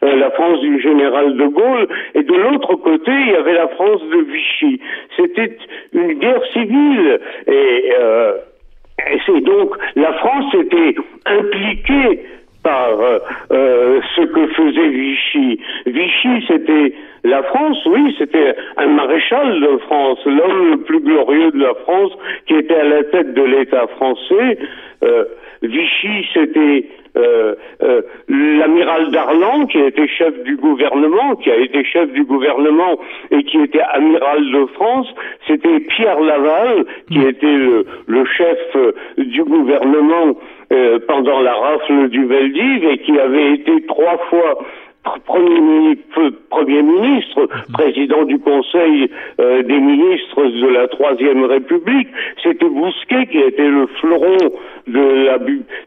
euh, 0.03 0.17
la 0.17 0.31
France 0.31 0.61
du 0.61 0.81
général 0.81 1.37
de 1.37 1.47
Gaulle, 1.47 1.89
et 2.15 2.23
de 2.23 2.35
l'autre 2.35 2.75
côté, 2.77 3.11
il 3.11 3.31
y 3.33 3.37
avait 3.37 3.53
la 3.53 3.69
France 3.69 4.01
de 4.11 4.19
Vichy. 4.33 4.81
C'était 5.17 5.57
une 5.93 6.15
guerre 6.15 6.43
civile. 6.53 7.21
Et, 7.47 7.93
euh, 8.01 8.33
et 9.13 9.19
c'est 9.27 9.41
donc 9.43 9.77
la 9.95 10.13
France 10.15 10.55
était 10.55 10.95
impliquée 11.27 12.25
par 12.63 13.01
euh, 13.01 13.19
euh, 13.53 14.01
ce 14.17 14.23
que 14.23 14.47
faisait 14.49 14.89
Vichy. 14.89 15.61
Vichy, 15.87 16.45
c'était 16.47 16.95
la 17.25 17.43
France, 17.43 17.79
oui, 17.87 18.15
c'était 18.19 18.55
un 18.77 18.87
maréchal 18.87 19.61
de 19.61 19.79
France, 19.79 20.19
l'homme 20.25 20.71
le 20.71 20.77
plus 20.79 21.01
glorieux 21.01 21.51
de 21.51 21.61
la 21.61 21.75
France, 21.75 22.13
qui 22.47 22.55
était 22.55 22.77
à 22.77 22.85
la 22.85 23.05
tête 23.05 23.35
de 23.35 23.43
l'État 23.43 23.87
français. 23.97 24.59
Euh, 25.03 25.25
Vichy, 25.63 26.27
c'était 26.33 26.87
euh, 27.17 27.55
euh, 27.83 28.03
l'amiral 28.29 29.11
Darlan, 29.11 29.67
qui 29.67 29.79
a 29.79 29.87
été 29.87 30.07
chef 30.07 30.43
du 30.45 30.57
gouvernement, 30.57 31.35
qui 31.37 31.51
a 31.51 31.57
été 31.57 31.83
chef 31.85 32.13
du 32.13 32.25
gouvernement 32.25 32.99
et 33.31 33.43
qui 33.43 33.59
était 33.61 33.81
amiral 33.81 34.51
de 34.53 34.67
France, 34.75 35.09
c'était 35.47 35.81
Pierre 35.81 36.21
Laval, 36.21 36.85
qui 37.11 37.21
était 37.21 37.47
le, 37.47 37.87
le 38.07 38.25
chef 38.25 38.59
du 39.17 39.43
gouvernement 39.43 40.37
pendant 41.07 41.41
la 41.41 41.55
rafle 41.55 42.09
du 42.09 42.25
Veldiv 42.27 42.85
et 42.85 42.99
qui 42.99 43.19
avait 43.19 43.55
été 43.55 43.87
trois 43.87 44.19
fois 44.29 44.59
Premier 45.27 45.61
ministre, 45.61 46.33
Premier 46.51 46.83
ministre 46.83 47.43
mhm. 47.43 47.73
président 47.73 48.25
du 48.25 48.39
Conseil 48.39 49.11
euh, 49.41 49.63
des 49.63 49.81
ministres 49.81 50.45
de 50.45 50.69
la 50.69 50.89
Troisième 50.89 51.45
République, 51.45 52.09
c'était 52.43 52.69
Bousquet 52.69 53.27
qui 53.31 53.39
était 53.39 53.69
le 53.69 53.87
fleuron 54.01 54.37
de 54.87 55.27
la 55.27 55.39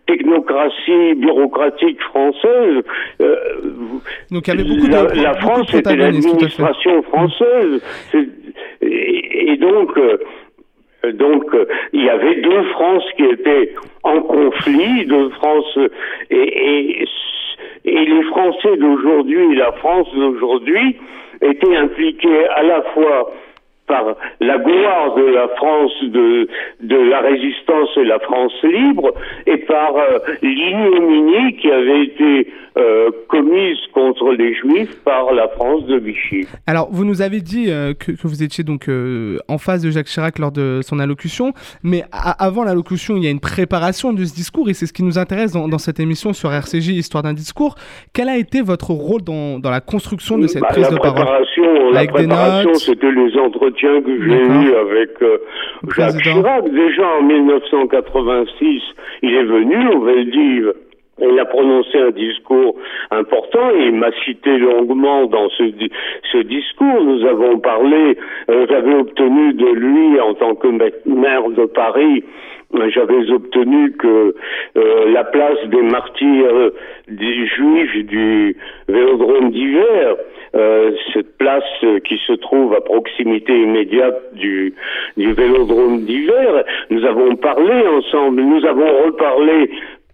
technocratie 0.07 1.15
bureaucratique 1.15 2.01
française. 2.03 2.83
Euh, 3.21 3.35
Donc 4.31 4.47
il 4.47 4.47
y 4.47 4.51
avait 4.51 4.63
beaucoup 4.63 4.87
de, 4.87 5.23
la, 5.23 5.33
France 5.35 5.73
était 5.73 5.95
l'administration 5.95 7.01
française. 7.03 7.81
Et, 8.81 9.57
donc. 9.57 9.97
Euh, 9.97 10.17
donc, 11.13 11.45
il 11.93 12.03
y 12.03 12.09
avait 12.09 12.41
deux 12.41 12.63
France 12.73 13.03
qui 13.17 13.23
étaient 13.23 13.73
en 14.03 14.21
conflit, 14.21 15.05
deux 15.05 15.29
France, 15.29 15.77
et, 16.29 17.01
et 17.01 17.07
et 17.85 18.05
les 18.05 18.23
Français 18.23 18.77
d'aujourd'hui, 18.77 19.55
la 19.55 19.71
France 19.73 20.07
d'aujourd'hui, 20.13 20.97
étaient 21.41 21.75
impliqués 21.75 22.47
à 22.49 22.63
la 22.63 22.81
fois 22.93 23.31
par 23.91 24.15
la 24.39 24.57
gloire 24.57 25.15
de 25.15 25.25
la 25.33 25.49
France 25.57 25.91
de, 26.03 26.47
de 26.81 26.95
la 27.09 27.19
résistance 27.19 27.89
et 27.97 28.05
la 28.05 28.19
France 28.19 28.53
libre 28.63 29.13
et 29.45 29.57
par 29.57 29.97
euh, 29.97 30.19
l'ignominie 30.41 31.57
qui 31.57 31.69
avait 31.69 32.03
été 32.03 32.47
euh, 32.77 33.09
commise 33.27 33.79
contre 33.93 34.31
les 34.31 34.53
Juifs 34.53 34.95
par 35.03 35.33
la 35.33 35.49
France 35.49 35.85
de 35.87 35.97
Vichy. 35.97 36.47
Alors, 36.67 36.87
vous 36.89 37.03
nous 37.03 37.21
avez 37.21 37.41
dit 37.41 37.69
euh, 37.69 37.93
que, 37.93 38.13
que, 38.13 38.27
vous 38.27 38.43
étiez 38.43 38.63
donc 38.63 38.89
en 39.49 39.57
face 39.57 39.81
de 39.81 39.89
Jacques 39.91 40.07
Chirac 40.07 40.39
lors 40.39 40.53
de 40.53 40.79
son 40.81 40.97
allocution, 40.99 41.51
mais 41.83 42.03
avant 42.11 42.63
l'allocution, 42.63 43.17
il 43.17 43.25
y 43.25 43.27
a 43.27 43.31
une 43.31 43.41
préparation 43.41 44.13
de 44.13 44.23
ce 44.23 44.33
discours 44.33 44.69
et 44.69 44.73
c'est 44.73 44.85
ce 44.85 44.93
qui 44.93 45.03
nous 45.03 45.19
intéresse 45.19 45.51
dans, 45.51 45.67
dans, 45.67 45.79
cette 45.79 45.99
émission 45.99 46.31
sur 46.31 46.53
RCJ, 46.53 46.91
Histoire 46.91 47.23
d'un 47.23 47.33
discours. 47.33 47.75
Quel 48.13 48.29
a 48.29 48.37
été 48.37 48.61
votre 48.61 48.91
rôle 48.91 49.21
dans, 49.21 49.59
dans 49.59 49.69
la 49.69 49.81
construction 49.81 50.37
de 50.37 50.47
cette 50.47 50.61
bah, 50.61 50.69
prise 50.69 50.89
de 50.89 50.97
parole 50.97 51.25
La 51.91 52.05
préparation, 52.05 52.73
c'était 52.75 53.11
les 53.11 53.37
entretiens 53.37 53.80
que 53.87 54.21
j'ai 54.21 54.45
eu 54.45 54.75
avec 54.75 55.21
euh, 55.21 55.37
Jacques 55.95 56.21
Chirac. 56.21 56.69
Déjà 56.69 57.07
en 57.19 57.23
1986, 57.23 58.81
il 59.23 59.33
est 59.33 59.43
venu 59.43 59.87
au 59.95 60.01
Veldiv. 60.01 60.73
Il 61.23 61.39
a 61.39 61.45
prononcé 61.45 61.99
un 61.99 62.09
discours 62.09 62.75
important 63.11 63.69
et 63.75 63.85
il 63.87 63.93
m'a 63.93 64.11
cité 64.25 64.57
longuement 64.57 65.25
dans 65.27 65.49
ce, 65.49 65.63
ce 66.31 66.37
discours. 66.39 67.03
Nous 67.03 67.25
avons 67.27 67.59
parlé, 67.59 68.17
euh, 68.49 68.65
j'avais 68.67 68.95
obtenu 68.95 69.53
de 69.53 69.67
lui 69.67 70.19
en 70.19 70.33
tant 70.33 70.55
que 70.55 70.67
maire 70.67 71.49
de 71.49 71.65
Paris 71.65 72.23
j'avais 72.93 73.29
obtenu 73.31 73.91
que 73.93 74.35
euh, 74.77 75.11
la 75.11 75.23
place 75.23 75.59
des 75.67 75.81
martyrs 75.81 76.71
des 77.07 77.47
juifs 77.47 78.05
du 78.05 78.55
Vélodrome 78.87 79.51
d'hiver, 79.51 80.15
euh, 80.53 80.91
cette 81.13 81.37
place 81.37 81.63
qui 82.03 82.19
se 82.27 82.33
trouve 82.33 82.73
à 82.73 82.81
proximité 82.81 83.53
immédiate 83.53 84.33
du, 84.33 84.73
du 85.15 85.33
Vélodrome 85.33 86.01
d'hiver, 86.05 86.63
nous 86.89 87.05
avons 87.05 87.35
parlé 87.35 87.87
ensemble, 87.87 88.41
nous 88.41 88.65
avons 88.65 89.05
reparlé 89.05 89.69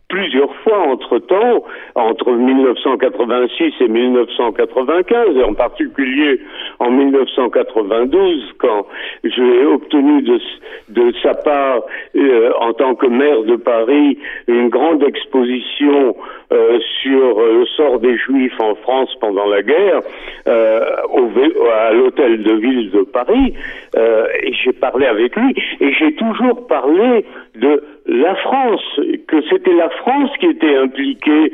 plusieurs 0.10 0.54
fois 0.58 0.80
entre-temps, 0.88 1.64
entre 1.96 2.32
1986 2.32 3.74
et 3.82 3.88
1995, 3.88 5.36
et 5.36 5.44
en 5.44 5.54
particulier 5.54 6.40
en 6.80 6.92
1992, 6.92 8.54
quand 8.58 8.88
j'ai 9.24 9.66
obtenu 9.66 10.22
de, 10.22 11.14
sa 11.22 11.34
part, 11.34 11.82
euh, 12.16 12.52
en 12.60 12.74
tant 12.74 12.96
que 12.96 13.08
maire 13.08 13.44
de 13.44 13.58
Paris, 13.58 14.18
une 14.48 14.70
grande 14.70 15.04
exposition 15.04 16.16
euh, 16.54 16.80
sur 17.02 17.40
le 17.42 17.66
sort 17.76 18.00
des 18.00 18.18
Juifs 18.18 18.60
en 18.60 18.76
France 18.76 19.10
pendant 19.20 19.48
la 19.48 19.62
guerre, 19.62 20.02
euh, 20.48 20.86
au, 21.12 21.30
à 21.70 21.92
l'hôtel 21.92 22.44
de 22.44 22.54
ville 22.54 22.92
de 22.92 23.02
Paris, 23.02 23.54
et 23.98 24.54
j'ai 24.64 24.74
parlé 24.74 25.06
avec 25.06 25.36
lui, 25.36 25.56
et 25.82 25.92
j'ai 25.94 26.14
toujours 26.14 26.68
parlé 26.68 27.26
de 27.56 27.84
la 28.08 28.36
France, 28.36 29.00
que 29.28 29.42
c'était 29.50 29.74
la 29.74 29.90
France 29.90 30.32
qui 30.40 30.48
était 30.48 30.76
impliquée, 30.76 31.54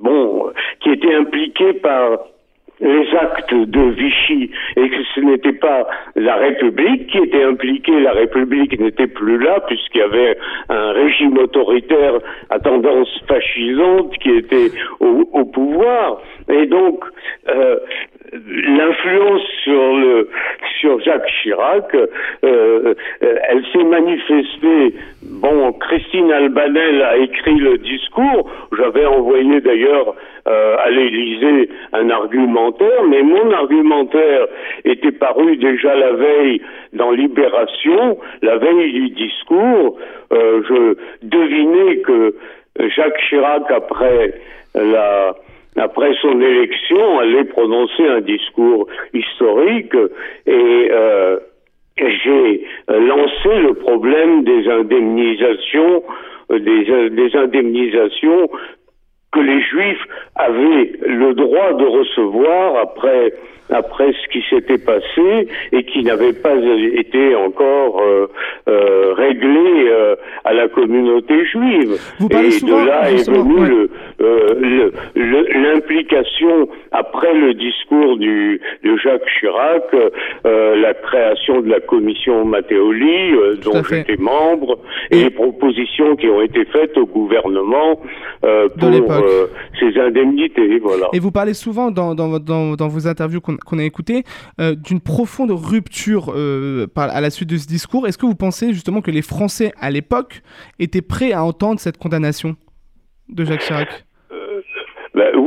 bon, 0.00 0.50
qui 0.80 0.90
était 0.90 1.14
impliquée 1.14 1.74
par 1.74 2.18
les 2.80 3.14
actes 3.14 3.54
de 3.54 3.90
Vichy 3.90 4.50
et 4.76 4.88
que 4.88 5.02
ce 5.14 5.20
n'était 5.20 5.52
pas 5.52 5.86
la 6.16 6.36
République 6.36 7.08
qui 7.08 7.18
était 7.18 7.44
impliquée, 7.44 8.00
la 8.00 8.12
République 8.12 8.78
n'était 8.80 9.06
plus 9.06 9.38
là 9.38 9.60
puisqu'il 9.66 9.98
y 9.98 10.02
avait 10.02 10.38
un 10.68 10.92
régime 10.92 11.36
autoritaire 11.38 12.14
à 12.48 12.58
tendance 12.58 13.08
fascisante 13.28 14.16
qui 14.18 14.30
était 14.30 14.70
au, 15.00 15.44
pouvoir. 15.44 16.22
Et 16.48 16.66
donc 16.66 17.04
euh, 17.48 17.76
l'influence 18.32 19.42
sur 19.64 19.96
le 19.96 20.28
sur 20.80 21.00
Jacques 21.00 21.28
Chirac, 21.42 21.96
elle 22.42 23.64
s'est 23.72 23.84
manifestée. 23.84 24.94
Bon, 25.22 25.72
Christine 25.72 26.30
Albanel 26.30 27.02
a 27.02 27.16
écrit 27.18 27.56
le 27.56 27.78
discours. 27.78 28.50
J'avais 28.76 29.04
envoyé 29.04 29.60
d'ailleurs 29.60 30.14
à 30.46 30.90
l'Élysée 30.90 31.70
un 31.92 32.08
argumentaire, 32.10 33.04
mais 33.08 33.22
mon 33.22 33.52
argumentaire 33.52 34.46
était 34.84 35.12
paru 35.12 35.56
déjà 35.56 35.94
la 35.94 36.12
veille 36.12 36.62
dans 36.92 37.10
Libération, 37.10 38.18
la 38.42 38.56
veille 38.56 38.92
du 38.92 39.10
discours. 39.10 39.98
je 40.30 40.96
devinais 41.22 41.98
que 41.98 42.34
Jacques 42.78 43.20
Chirac, 43.28 43.70
après 43.70 44.34
la 44.74 45.34
après 45.76 46.12
son 46.20 46.40
élection, 46.40 47.18
allait 47.20 47.44
prononcer 47.44 48.06
un 48.06 48.20
discours 48.20 48.86
historique 49.14 49.94
et 50.46 50.88
euh, 50.90 51.38
j'ai 51.96 52.66
lancé 52.88 53.58
le 53.58 53.74
problème 53.74 54.44
des 54.44 54.68
indemnisations, 54.68 56.02
euh, 56.50 56.58
des, 56.58 57.10
des 57.10 57.36
indemnisations 57.36 58.50
que 59.32 59.40
les 59.40 59.60
Juifs 59.62 60.06
avaient 60.40 60.92
le 61.06 61.34
droit 61.34 61.72
de 61.74 61.84
recevoir 61.84 62.76
après 62.82 63.32
après 63.70 64.12
ce 64.12 64.28
qui 64.32 64.44
s'était 64.48 64.78
passé 64.78 65.48
et 65.72 65.84
qui 65.84 66.02
n'avait 66.02 66.32
pas 66.32 66.54
été 66.54 67.34
encore 67.34 68.00
euh, 68.00 68.26
euh, 68.68 69.14
réglé 69.14 69.88
euh, 69.88 70.16
à 70.44 70.52
la 70.52 70.68
communauté 70.68 71.44
juive. 71.46 71.96
Vous 72.18 72.28
et 72.30 72.50
souvent, 72.50 72.82
de 72.82 72.86
là 72.86 73.10
est 73.10 73.28
venue 73.28 73.88
l'implication 75.14 76.68
après 76.92 77.32
le 77.34 77.54
discours 77.54 78.16
du, 78.16 78.60
de 78.84 78.96
Jacques 78.96 79.26
Chirac, 79.38 79.84
la 80.44 80.94
création 80.94 81.60
de 81.60 81.68
la 81.68 81.80
commission 81.80 82.44
Matteoli, 82.44 83.32
dont 83.64 83.82
j'étais 83.88 84.16
membre, 84.16 84.78
et, 85.10 85.24
les 85.24 85.30
propositions 85.30 86.16
qui 86.16 86.28
ont 86.28 86.42
été 86.42 86.64
faites 86.66 86.96
au 86.96 87.06
gouvernement 87.06 88.00
pour 88.40 89.24
ces 89.78 89.98
indemnités. 89.98 90.29
Et 91.12 91.18
vous 91.18 91.30
parlez 91.30 91.54
souvent 91.54 91.90
dans, 91.90 92.88
vos 92.88 93.06
interviews 93.06 93.40
qu'on 93.40 93.78
a 93.78 93.84
écouté, 93.84 94.24
euh, 94.60 94.74
d'une 94.74 95.00
profonde 95.00 95.50
rupture 95.50 96.32
euh, 96.34 96.86
à 96.96 97.20
la 97.20 97.30
suite 97.30 97.48
de 97.48 97.56
ce 97.56 97.66
discours. 97.66 98.06
Est-ce 98.06 98.18
que 98.18 98.26
vous 98.26 98.34
pensez 98.34 98.72
justement 98.72 99.00
que 99.00 99.10
les 99.10 99.22
Français 99.22 99.72
à 99.78 99.90
l'époque 99.90 100.42
étaient 100.78 101.02
prêts 101.02 101.32
à 101.32 101.44
entendre 101.44 101.80
cette 101.80 101.98
condamnation 101.98 102.56
de 103.28 103.44
Jacques 103.44 103.62
Chirac? 103.62 104.06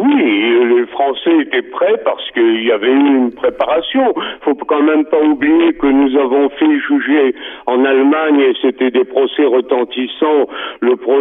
Oui, 0.04 0.76
les 0.76 0.86
Français 0.88 1.32
étaient 1.42 1.62
prêts 1.62 1.96
parce 2.04 2.30
qu'il 2.32 2.64
y 2.64 2.72
avait 2.72 2.92
eu 2.92 3.16
une 3.18 3.32
préparation. 3.32 4.14
Faut 4.42 4.56
quand 4.56 4.82
même 4.82 5.06
pas 5.06 5.22
oublier 5.22 5.74
que 5.74 5.88
nous 5.88 6.18
avons 6.20 6.50
fait 6.50 6.80
juger 6.88 7.36
en 7.68 7.86
Allemagne, 7.86 8.40
et 8.40 8.54
c'était 8.62 8.92
des 8.92 9.06
procès 9.06 9.46
retentissants, 9.46 10.48
le 10.82 10.96
pro 10.98 11.18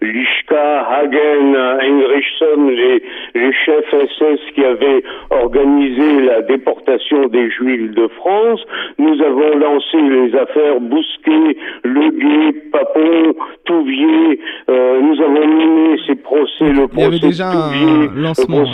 Lischka, 0.00 0.86
Hagen, 0.90 1.54
Heinrichson, 1.56 2.68
les, 2.68 3.02
les 3.34 3.52
chefs 3.64 3.90
SS 3.90 4.40
qui 4.54 4.64
avaient 4.64 5.02
organisé 5.30 6.20
la 6.22 6.42
déportation 6.42 7.26
des 7.26 7.50
Juifs 7.50 7.90
de 7.92 8.06
France. 8.18 8.60
Nous 8.98 9.20
avons 9.22 9.56
lancé 9.58 9.96
les 9.96 10.36
affaires 10.36 10.80
Bousquet, 10.80 11.56
Leguet, 11.84 12.60
Papon, 12.70 13.34
Touvier. 13.64 14.40
Euh, 14.68 15.00
nous 15.00 15.20
avons 15.20 15.46
mené 15.46 15.98
ces 16.06 16.14
procès, 16.14 16.72
le 16.72 16.86
procès 16.86 17.18
Touvier 17.18 18.19
lancement. 18.20 18.64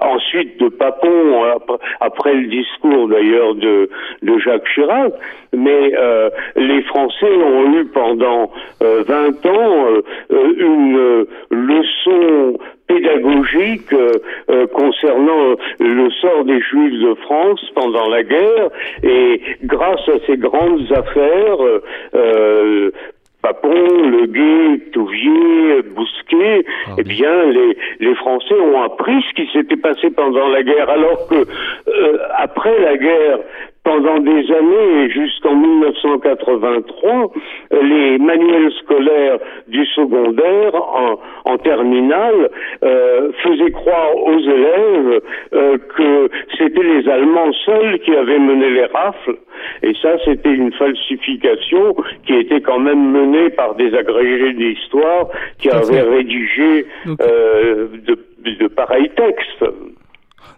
ensuite 0.00 0.60
de 0.60 0.68
Papon, 0.68 1.44
après 2.00 2.34
le 2.34 2.46
discours 2.48 3.08
d'ailleurs 3.08 3.54
de, 3.54 3.88
de 4.22 4.38
Jacques 4.38 4.66
Chirac, 4.74 5.12
mais 5.56 5.92
euh, 5.96 6.30
les 6.56 6.82
Français 6.82 7.32
ont 7.32 7.72
eu 7.74 7.86
pendant 7.86 8.50
20 8.80 8.84
euh, 8.84 9.48
ans 9.48 9.86
euh, 10.30 10.52
une 10.58 11.26
leçon 11.50 12.58
pédagogique 12.86 13.92
concernant 14.72 15.56
le 15.80 16.10
sort 16.20 16.44
des 16.44 16.60
Juifs 16.60 17.02
de 17.02 17.14
France 17.14 17.60
pendant 17.74 18.08
la 18.08 18.22
guerre 18.22 18.68
et 19.02 19.40
grâce 19.64 20.08
à 20.08 20.24
ces 20.24 20.36
grandes 20.36 20.86
affaires 20.92 21.58
Papon, 23.42 23.70
Le 23.70 24.26
Guet, 24.26 24.90
Touvier, 24.92 25.82
Bousquet, 25.94 26.64
ah 26.86 26.90
eh 26.98 27.02
bien, 27.04 27.44
les, 27.44 27.76
les 28.00 28.14
Français 28.16 28.54
ont 28.54 28.82
appris 28.82 29.22
ce 29.28 29.34
qui 29.34 29.48
s'était 29.52 29.76
passé 29.76 30.10
pendant 30.10 30.48
la 30.48 30.62
guerre, 30.62 30.90
alors 30.90 31.28
que 31.28 31.34
euh, 31.34 32.18
après 32.38 32.78
la 32.80 32.96
guerre, 32.96 33.38
pendant 33.86 34.18
des 34.18 34.50
années 34.50 35.08
jusqu'en 35.10 35.54
1983, 35.54 37.30
les 37.70 38.18
manuels 38.18 38.72
scolaires 38.82 39.38
du 39.68 39.86
secondaire 39.86 40.74
en, 40.74 41.20
en 41.44 41.58
terminale 41.58 42.50
euh, 42.82 43.30
faisaient 43.44 43.70
croire 43.70 44.16
aux 44.16 44.40
élèves 44.40 45.20
euh, 45.54 45.78
que 45.96 46.28
c'était 46.58 46.82
les 46.82 47.08
Allemands 47.08 47.52
seuls 47.64 48.00
qui 48.00 48.12
avaient 48.16 48.40
mené 48.40 48.70
les 48.70 48.86
rafles. 48.86 49.38
Et 49.84 49.94
ça, 50.02 50.18
c'était 50.24 50.52
une 50.52 50.72
falsification 50.72 51.94
qui 52.26 52.34
était 52.34 52.62
quand 52.62 52.80
même 52.80 53.12
menée 53.12 53.50
par 53.50 53.76
des 53.76 53.94
agrégés 53.94 54.52
d'histoire 54.54 55.28
qui 55.60 55.70
avaient 55.70 56.02
rédigé 56.02 56.86
euh, 57.20 57.86
de, 58.04 58.18
de 58.50 58.66
pareils 58.66 59.10
textes. 59.10 59.64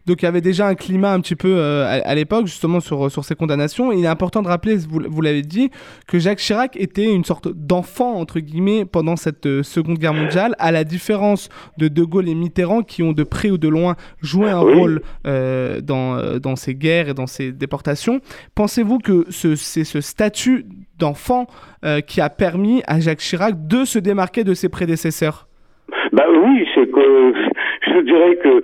Donc 0.06 0.22
il 0.22 0.24
y 0.24 0.28
avait 0.28 0.40
déjà 0.40 0.66
un 0.66 0.74
climat 0.74 1.12
un 1.12 1.20
petit 1.20 1.36
peu 1.36 1.54
euh, 1.56 2.00
à, 2.04 2.14
l'époque 2.14 2.46
justement 2.46 2.80
sur, 2.80 3.10
sur 3.10 3.24
ces 3.24 3.34
condamnations. 3.34 3.92
il 3.92 4.04
est 4.04 4.08
important 4.08 4.42
de 4.42 4.48
rappeler, 4.48 4.76
vous, 4.76 5.00
vous 5.06 5.20
l'avez 5.20 5.42
dit, 5.42 5.70
que 6.06 6.18
Jacques 6.18 6.38
Chirac 6.38 6.76
était 6.76 7.12
une 7.12 7.24
sorte 7.24 7.48
d'enfant 7.48 8.14
entre 8.14 8.40
guillemets 8.40 8.84
pendant 8.84 9.16
cette 9.16 9.46
euh, 9.46 9.62
Seconde 9.62 9.98
Guerre 9.98 10.14
mondiale, 10.14 10.54
à 10.58 10.72
la 10.72 10.84
différence 10.84 11.48
de 11.76 11.88
De 11.88 12.04
Gaulle 12.04 12.28
et 12.28 12.34
Mitterrand 12.34 12.82
qui 12.82 13.02
ont 13.02 13.12
de 13.12 13.22
près 13.22 13.50
ou 13.50 13.58
de 13.58 13.68
loin 13.68 13.96
joué 14.22 14.50
un 14.50 14.60
rôle 14.60 15.02
euh, 15.26 15.80
dans, 15.80 16.38
dans 16.38 16.56
ces 16.56 16.74
guerres 16.74 17.10
et 17.10 17.14
dans 17.14 17.26
ces 17.26 17.52
déportations. 17.52 18.20
Pensez-vous 18.54 18.98
que 18.98 19.26
c'est 19.30 19.84
ce 19.84 20.00
statut 20.00 20.66
d'enfant 20.98 21.46
qui 22.06 22.20
a 22.20 22.28
permis 22.28 22.82
à 22.86 23.00
Jacques 23.00 23.20
Chirac 23.20 23.66
de 23.68 23.84
se 23.84 23.98
démarquer 23.98 24.44
de 24.44 24.54
ses 24.54 24.68
prédécesseurs? 24.68 25.48
Bah 26.12 26.24
oui, 26.30 26.66
c'est 26.74 26.90
que 26.90 27.32
je 27.88 28.00
dirais 28.00 28.36
que 28.36 28.62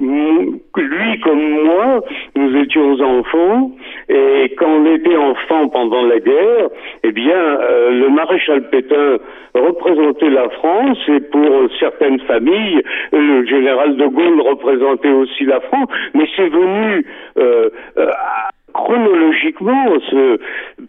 lui 0.00 1.20
comme 1.20 1.64
moi, 1.64 2.00
nous 2.36 2.56
étions 2.56 3.00
enfants, 3.00 3.70
et 4.08 4.54
quand 4.56 4.68
on 4.68 4.94
était 4.94 5.16
enfant 5.16 5.68
pendant 5.68 6.02
la 6.02 6.18
guerre, 6.18 6.68
eh 7.02 7.12
bien, 7.12 7.36
euh, 7.36 7.90
le 7.90 8.08
maréchal 8.08 8.68
Pétain 8.70 9.18
représentait 9.54 10.30
la 10.30 10.48
France, 10.50 10.98
et 11.08 11.20
pour 11.20 11.68
certaines 11.78 12.20
familles, 12.20 12.82
le 13.12 13.46
général 13.46 13.96
de 13.96 14.06
Gaulle 14.06 14.40
représentait 14.40 15.12
aussi 15.12 15.44
la 15.44 15.60
France, 15.60 15.88
mais 16.14 16.26
c'est 16.36 16.48
venu 16.48 17.06
euh, 17.38 17.70
euh, 17.98 18.10
chronologiquement, 18.72 19.86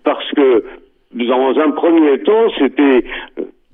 parce 0.03 0.31
que 0.31 0.63
dans 1.13 1.59
un 1.59 1.71
premier 1.71 2.19
temps, 2.23 2.49
c'était 2.57 3.05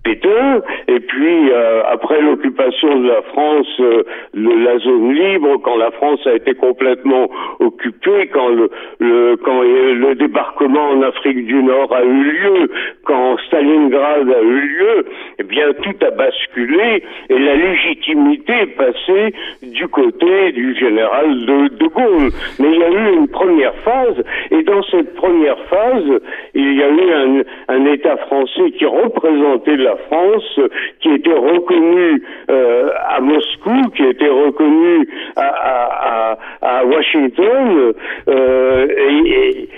Pétain, 0.03 0.61
et 0.87 0.99
puis 0.99 1.51
euh, 1.51 1.83
après 1.91 2.19
l'occupation 2.21 3.01
de 3.01 3.07
la 3.07 3.21
France, 3.21 3.67
euh, 3.79 4.03
la 4.33 4.79
zone 4.79 5.13
libre, 5.13 5.57
quand 5.63 5.77
la 5.77 5.91
France 5.91 6.25
a 6.25 6.33
été 6.33 6.55
complètement 6.55 7.29
occupée, 7.59 8.27
quand 8.33 8.49
le, 8.49 8.71
le, 8.99 9.35
quand 9.37 9.61
le 9.61 10.15
débarquement 10.15 10.89
en 10.89 11.03
Afrique 11.03 11.45
du 11.45 11.61
Nord 11.61 11.93
a 11.93 12.03
eu 12.03 12.23
lieu, 12.23 12.71
quand 13.05 13.37
Stalingrad 13.47 14.27
a 14.27 14.41
eu 14.41 14.59
lieu, 14.59 15.05
eh 15.37 15.43
bien 15.43 15.71
tout 15.83 16.05
a 16.05 16.09
basculé 16.09 17.03
et 17.29 17.37
la 17.37 17.55
légitimité 17.55 18.53
est 18.53 18.75
passée 18.77 19.35
du 19.61 19.87
côté 19.87 20.51
du 20.53 20.75
général 20.75 21.45
de, 21.45 21.77
de 21.77 21.87
Gaulle. 21.87 22.31
Mais 22.59 22.71
il 22.71 22.79
y 22.79 22.83
a 22.83 22.89
eu 22.89 23.13
une 23.17 23.27
première 23.27 23.75
phase, 23.85 24.23
et 24.49 24.63
dans 24.63 24.81
cette 24.83 25.13
première 25.15 25.59
phase, 25.65 26.21
il 26.55 26.73
y 26.73 26.81
a 26.81 26.89
eu 26.89 27.11
un, 27.13 27.75
un 27.75 27.85
État 27.85 28.17
français 28.17 28.71
qui 28.71 28.85
représentait 28.85 29.77
la 29.77 29.90
France, 30.07 30.59
qui 30.99 31.09
était 31.09 31.33
reconnue 31.33 32.23
euh, 32.49 32.89
à 33.09 33.19
Moscou, 33.19 33.89
qui 33.95 34.03
était 34.03 34.29
reconnue 34.29 35.07
à, 35.35 36.37
Washington, 36.85 37.93
euh, 38.27 38.87
et, 38.87 39.69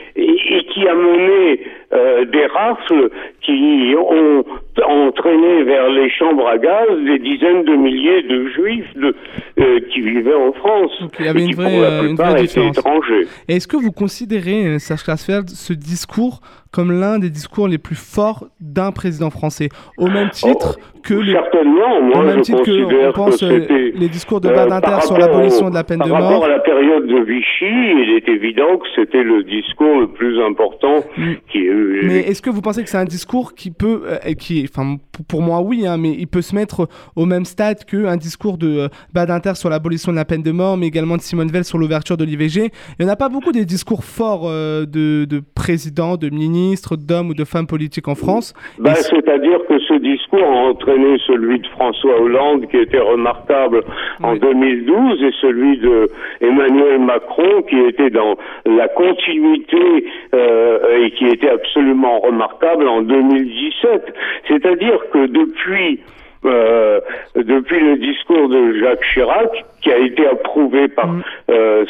qui 0.73 0.87
a 0.87 0.95
mené 0.95 1.59
euh, 1.93 2.25
des 2.25 2.45
rafles 2.45 3.09
qui 3.43 3.93
ont 3.97 4.43
entraîné 4.87 5.63
vers 5.63 5.89
les 5.89 6.09
chambres 6.09 6.47
à 6.47 6.57
gaz 6.57 6.87
des 7.05 7.19
dizaines 7.19 7.63
de 7.63 7.75
milliers 7.75 8.23
de 8.23 8.47
juifs 8.49 8.93
de, 8.95 9.15
euh, 9.59 9.79
qui 9.91 10.01
vivaient 10.01 10.33
en 10.33 10.53
France. 10.53 10.91
il 11.19 11.25
y 11.25 11.27
avait 11.27 11.41
et 11.41 11.45
qui, 11.45 11.49
une 11.51 11.55
vraie, 11.55 11.71
pour 11.71 11.81
la 11.81 11.87
euh, 11.87 12.01
plupart, 12.01 12.37
étaient 12.37 12.67
étrangers. 12.67 13.27
Est-ce 13.47 13.67
que 13.67 13.77
vous 13.77 13.91
considérez, 13.91 14.65
euh, 14.65 14.79
Serge 14.79 15.03
Klarsfeld, 15.03 15.49
ce 15.49 15.73
discours 15.73 16.41
comme 16.73 16.91
l'un 16.91 17.19
des 17.19 17.29
discours 17.29 17.67
les 17.67 17.77
plus 17.77 17.95
forts 17.95 18.47
d'un 18.59 18.91
président 18.91 19.29
français 19.29 19.69
Au 19.97 20.07
même 20.07 20.31
titre 20.31 20.79
que 21.03 21.13
le, 21.13 21.31
Certainement, 21.33 22.01
moi 22.01 22.19
au 22.19 22.25
même 22.25 22.37
je 22.37 22.41
titre 22.43 22.63
que 22.63 23.09
on 23.09 23.11
pense 23.11 23.41
que 23.41 23.45
euh, 23.45 23.91
les 23.93 24.09
discours 24.09 24.41
de 24.41 24.49
euh, 24.49 24.55
Badinter 24.55 24.81
par 24.81 25.03
sur 25.03 25.15
rapport 25.15 25.27
l'abolition 25.27 25.69
de 25.69 25.75
la 25.75 25.83
peine 25.83 25.99
par 25.99 26.07
de 26.07 26.13
rapport 26.13 26.31
mort. 26.31 26.45
à 26.45 26.47
la 26.47 26.59
période 26.59 27.05
de 27.05 27.19
Vichy, 27.19 27.45
il 27.61 28.15
est 28.17 28.27
évident 28.27 28.77
que 28.77 28.87
c'était 28.95 29.21
le 29.21 29.43
discours 29.43 29.99
le 29.99 30.07
plus 30.07 30.41
important 30.41 31.03
qui 31.51 31.59
ait 31.59 31.61
eu. 31.61 32.01
Mm. 32.03 32.07
Mais 32.07 32.19
est-ce 32.21 32.41
que 32.41 32.49
vous 32.49 32.61
pensez 32.61 32.83
que 32.83 32.89
c'est 32.89 32.97
un 32.97 33.05
discours 33.05 33.32
qui 33.41 33.71
peut, 33.71 34.01
euh, 34.05 34.33
qui, 34.33 34.65
enfin, 34.69 34.97
pour- 35.27 35.41
moi 35.41 35.61
oui, 35.61 35.85
hein, 35.87 35.97
mais 35.97 36.11
il 36.11 36.27
peut 36.27 36.41
se 36.41 36.53
mettre 36.55 36.87
au 37.15 37.25
même 37.25 37.45
stade 37.45 37.83
qu'un 37.85 38.15
discours 38.17 38.57
de 38.57 38.67
euh, 38.79 38.87
Badinter 39.13 39.55
sur 39.55 39.69
l'abolition 39.69 40.11
de 40.11 40.17
la 40.17 40.25
peine 40.25 40.43
de 40.43 40.51
mort, 40.51 40.77
mais 40.77 40.87
également 40.87 41.17
de 41.17 41.21
Simone 41.21 41.49
Veil 41.49 41.63
sur 41.63 41.77
l'ouverture 41.77 42.15
de 42.17 42.23
l'IVG. 42.25 42.69
Il 42.99 43.05
n'y 43.05 43.09
en 43.09 43.13
a 43.13 43.15
pas 43.17 43.29
beaucoup 43.29 43.51
des 43.51 43.65
discours 43.65 44.03
forts 44.03 44.43
euh, 44.47 44.85
de, 44.85 45.25
de 45.25 45.41
présidents, 45.55 46.15
de 46.17 46.29
ministres, 46.29 46.95
d'hommes 46.95 47.29
ou 47.29 47.33
de 47.33 47.43
femmes 47.45 47.67
politiques 47.67 48.07
en 48.07 48.15
France. 48.15 48.53
Et- 48.85 48.93
C'est-à-dire 48.95 49.59
que 49.67 49.79
ce 49.79 49.95
discours 49.99 50.43
a 50.43 50.69
entraîné 50.69 51.17
celui 51.27 51.59
de 51.59 51.67
François 51.67 52.21
Hollande, 52.21 52.67
qui 52.69 52.77
était 52.77 52.99
remarquable 52.99 53.83
en 54.21 54.33
Oui. 54.33 54.39
2012, 54.39 55.21
et 55.23 55.31
celui 55.41 55.77
de 55.79 56.09
Emmanuel 56.41 56.99
Macron, 56.99 57.61
qui 57.69 57.77
était 57.89 58.09
dans 58.09 58.35
la 58.65 58.87
continuité 58.89 60.05
euh, 60.33 61.03
et 61.05 61.11
qui 61.11 61.25
était 61.27 61.49
absolument 61.49 62.19
remarquable 62.19 62.87
en 62.87 63.01
2017. 63.29 64.13
C'est-à-dire 64.47 64.99
que 65.11 65.25
depuis 65.27 65.99
euh, 66.45 66.99
depuis 67.37 67.79
le 67.79 67.95
discours 67.95 68.49
de 68.49 68.73
Jacques 68.81 69.05
Chirac, 69.13 69.63
qui 69.81 69.89
a 69.93 69.97
été 69.97 70.27
approuvé 70.27 70.89
par 70.89 71.09
euh, 71.49 71.85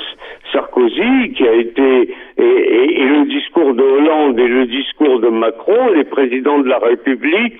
Sarkozy, 0.51 1.33
qui 1.35 1.47
a 1.47 1.53
été 1.53 2.13
et, 2.37 2.43
et- 2.43 3.01
et 3.01 3.05
le 3.05 3.25
discours 3.25 3.73
de 3.73 3.81
Hollande 3.81 4.39
et 4.39 4.47
le 4.47 4.67
discours 4.67 5.19
de 5.21 5.29
Macron, 5.29 5.89
les 5.95 6.03
présidents 6.03 6.59
de 6.59 6.69
la 6.69 6.77
République 6.77 7.57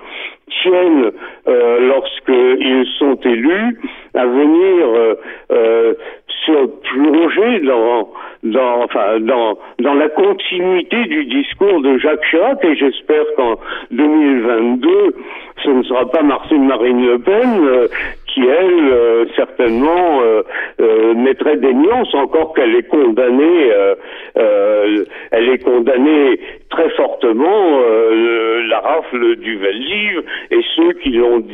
tiennent, 0.62 1.10
euh, 1.48 1.80
lorsqu'ils 1.88 2.86
sont 2.98 3.16
élus, 3.24 3.76
à 4.14 4.26
venir 4.26 4.86
se 6.46 6.66
plonger 6.90 7.60
dans, 7.60 8.10
dans, 8.42 8.84
enfin, 8.84 9.20
dans, 9.20 9.58
dans 9.80 9.94
la 9.94 10.08
continuité 10.08 11.04
du 11.04 11.24
discours 11.24 11.80
de 11.80 11.98
Jacques 11.98 12.24
Chirac 12.30 12.64
et 12.64 12.76
j'espère 12.76 13.24
qu'en 13.36 13.56
2022, 13.90 15.14
ce 15.62 15.70
ne 15.70 15.82
sera 15.84 16.10
pas 16.10 16.22
Marine 16.22 17.06
Le 17.06 17.18
Pen 17.18 17.64
euh, 17.64 17.88
qui, 18.34 18.40
elle, 18.40 18.88
euh, 18.92 19.24
certainement 19.36 20.20
euh, 20.22 20.42
euh, 20.80 21.14
mettrait 21.14 21.56
des 21.56 21.72
nuances, 21.72 22.12
encore 22.14 22.52
qu'elle 22.54 22.74
est 22.74 22.88
condamnée, 22.88 23.72
euh, 23.72 23.94
euh, 24.36 25.04
elle 25.30 25.48
est 25.48 25.62
condamnée 25.62 26.40
très 26.70 26.90
fortement 26.90 27.80
la 28.68 28.80
rafle 28.80 29.36
du 29.36 29.56
Veldiv 29.56 30.22
et 30.50 30.60
ceux 30.74 30.92
qui 30.94 31.10
l'ont 31.10 31.44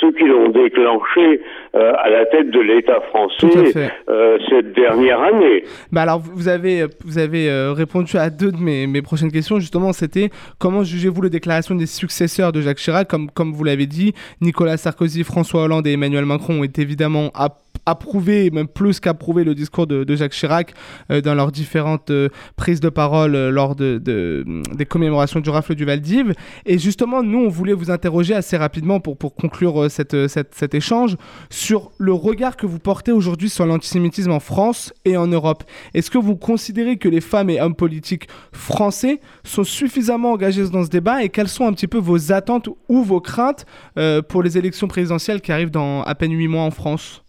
ceux 0.00 0.12
qui 0.12 0.24
l'ont 0.24 0.48
déclenché 0.48 1.40
euh, 1.74 1.92
à 1.98 2.10
la 2.10 2.26
tête 2.26 2.50
de 2.50 2.60
l'État 2.60 2.96
à 2.96 3.00
français 3.08 3.92
euh, 4.08 4.38
cette 4.48 4.72
dernière 4.74 5.20
année. 5.20 5.64
Bah 5.92 6.02
alors 6.02 6.18
vous 6.20 6.48
avez 6.48 6.86
vous 7.04 7.18
avez 7.18 7.48
euh, 7.48 7.72
répondu 7.72 8.16
à 8.16 8.28
deux 8.30 8.50
de 8.52 8.56
mes, 8.56 8.86
mes 8.86 9.02
prochaines 9.02 9.30
questions. 9.30 9.60
Justement 9.60 9.92
c'était 9.92 10.30
comment 10.58 10.82
jugez-vous 10.82 11.22
les 11.22 11.30
déclarations 11.30 11.74
des 11.74 11.86
successeurs 11.86 12.52
de 12.52 12.60
Jacques 12.60 12.78
Chirac? 12.78 13.08
Comme 13.08 13.30
comme 13.30 13.52
vous 13.52 13.64
l'avez 13.64 13.86
dit 13.86 14.12
Nicolas 14.40 14.76
Sarkozy 14.76 15.22
François 15.24 15.62
Hollande 15.62 15.86
et 15.86 15.92
Emmanuel 15.92 16.24
Macron 16.24 16.60
ont 16.60 16.64
évidemment 16.64 17.30
app- 17.34 17.60
approuvé 17.86 18.50
même 18.50 18.68
plus 18.68 19.00
qu'approuvé 19.00 19.42
le 19.42 19.54
discours 19.54 19.86
de, 19.86 20.04
de 20.04 20.16
Jacques 20.16 20.32
Chirac 20.32 20.74
euh, 21.10 21.20
dans 21.20 21.34
leurs 21.34 21.50
différentes 21.50 22.10
euh, 22.10 22.28
prises 22.56 22.80
de 22.80 22.88
parole 22.90 23.34
euh, 23.34 23.50
lors 23.50 23.74
de, 23.74 23.98
de- 23.98 24.44
des 24.76 24.84
commémorations 24.84 25.40
du 25.40 25.50
rafle 25.50 25.74
du 25.74 25.84
Valdiv. 25.84 26.32
Et 26.66 26.78
justement 26.78 27.22
nous 27.22 27.38
on 27.38 27.48
voulait 27.48 27.72
vous 27.72 27.90
interroger 27.90 28.34
assez 28.34 28.56
rapidement 28.56 29.00
pour 29.00 29.16
pour 29.16 29.34
conclure 29.34 29.90
cette, 29.90 30.26
cette 30.28 30.54
cet 30.54 30.74
échange 30.74 31.16
sur 31.60 31.90
le 31.98 32.12
regard 32.12 32.56
que 32.56 32.66
vous 32.66 32.78
portez 32.78 33.12
aujourd'hui 33.12 33.50
sur 33.50 33.66
l'antisémitisme 33.66 34.32
en 34.32 34.40
France 34.40 34.94
et 35.04 35.16
en 35.18 35.26
Europe. 35.26 35.62
Est-ce 35.94 36.10
que 36.10 36.16
vous 36.16 36.36
considérez 36.36 36.96
que 36.96 37.08
les 37.08 37.20
femmes 37.20 37.50
et 37.50 37.60
hommes 37.60 37.74
politiques 37.74 38.28
français 38.52 39.18
sont 39.44 39.64
suffisamment 39.64 40.32
engagés 40.32 40.62
dans 40.72 40.84
ce 40.84 40.90
débat 40.90 41.22
et 41.22 41.28
quelles 41.28 41.48
sont 41.48 41.66
un 41.66 41.72
petit 41.72 41.86
peu 41.86 41.98
vos 41.98 42.32
attentes 42.32 42.68
ou 42.88 43.02
vos 43.02 43.20
craintes 43.20 43.66
euh, 43.98 44.22
pour 44.22 44.42
les 44.42 44.56
élections 44.56 44.88
présidentielles 44.88 45.42
qui 45.42 45.52
arrivent 45.52 45.70
dans 45.70 46.02
à 46.02 46.14
peine 46.14 46.32
huit 46.32 46.48
mois 46.48 46.62
en 46.62 46.70
France? 46.70 47.22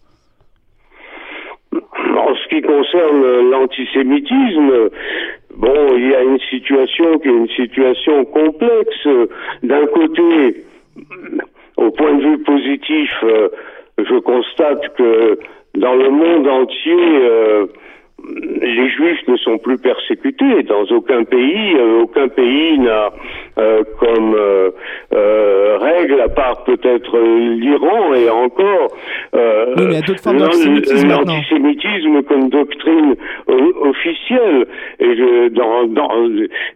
En 1.74 2.34
ce 2.34 2.48
qui 2.48 2.62
concerne 2.62 3.50
l'antisémitisme, 3.50 4.72
bon, 5.56 5.96
il 5.96 6.10
y 6.10 6.14
a 6.14 6.22
une 6.22 6.40
situation 6.50 7.18
qui 7.18 7.28
est 7.28 7.36
une 7.36 7.48
situation 7.50 8.24
complexe. 8.24 9.08
D'un 9.62 9.86
côté, 9.86 10.64
au 11.76 11.90
point 11.90 12.14
de 12.14 12.22
vue 12.22 12.38
positif, 12.38 13.10
euh, 13.24 13.48
je 14.04 14.18
constate 14.20 14.94
que 14.96 15.38
dans 15.76 15.94
le 15.94 16.10
monde 16.10 16.48
entier, 16.48 16.96
euh, 16.96 17.66
les 18.60 18.88
juifs 18.90 19.26
ne 19.28 19.36
sont 19.36 19.58
plus 19.58 19.78
persécutés 19.78 20.62
dans 20.62 20.84
aucun 20.96 21.24
pays. 21.24 21.74
Euh, 21.76 22.02
aucun 22.02 22.28
pays 22.28 22.78
n'a 22.78 23.10
euh, 23.58 23.82
comme 23.98 24.34
euh, 24.34 24.70
euh, 25.12 25.78
règle, 25.80 26.20
à 26.20 26.28
part 26.28 26.64
peut-être 26.64 27.16
euh, 27.18 27.54
l'Iran 27.56 28.14
et 28.14 28.30
encore, 28.30 28.88
euh, 29.34 29.74
Oui, 29.76 29.84
l'antisémitisme 31.08 32.22
comme 32.22 32.48
doctrine 32.48 33.16
officielle. 33.80 34.66
Et, 35.00 35.16
je- 35.16 35.48
dans, 35.48 35.84
dans, 35.86 36.10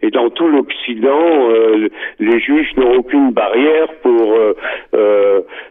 et 0.01 0.09
dans 0.11 0.29
tout 0.29 0.47
l'Occident, 0.47 1.49
euh, 1.49 1.87
les 2.19 2.39
Juifs 2.39 2.75
n'ont 2.77 2.95
aucune 2.97 3.31
barrière 3.31 3.87
pour, 4.03 4.35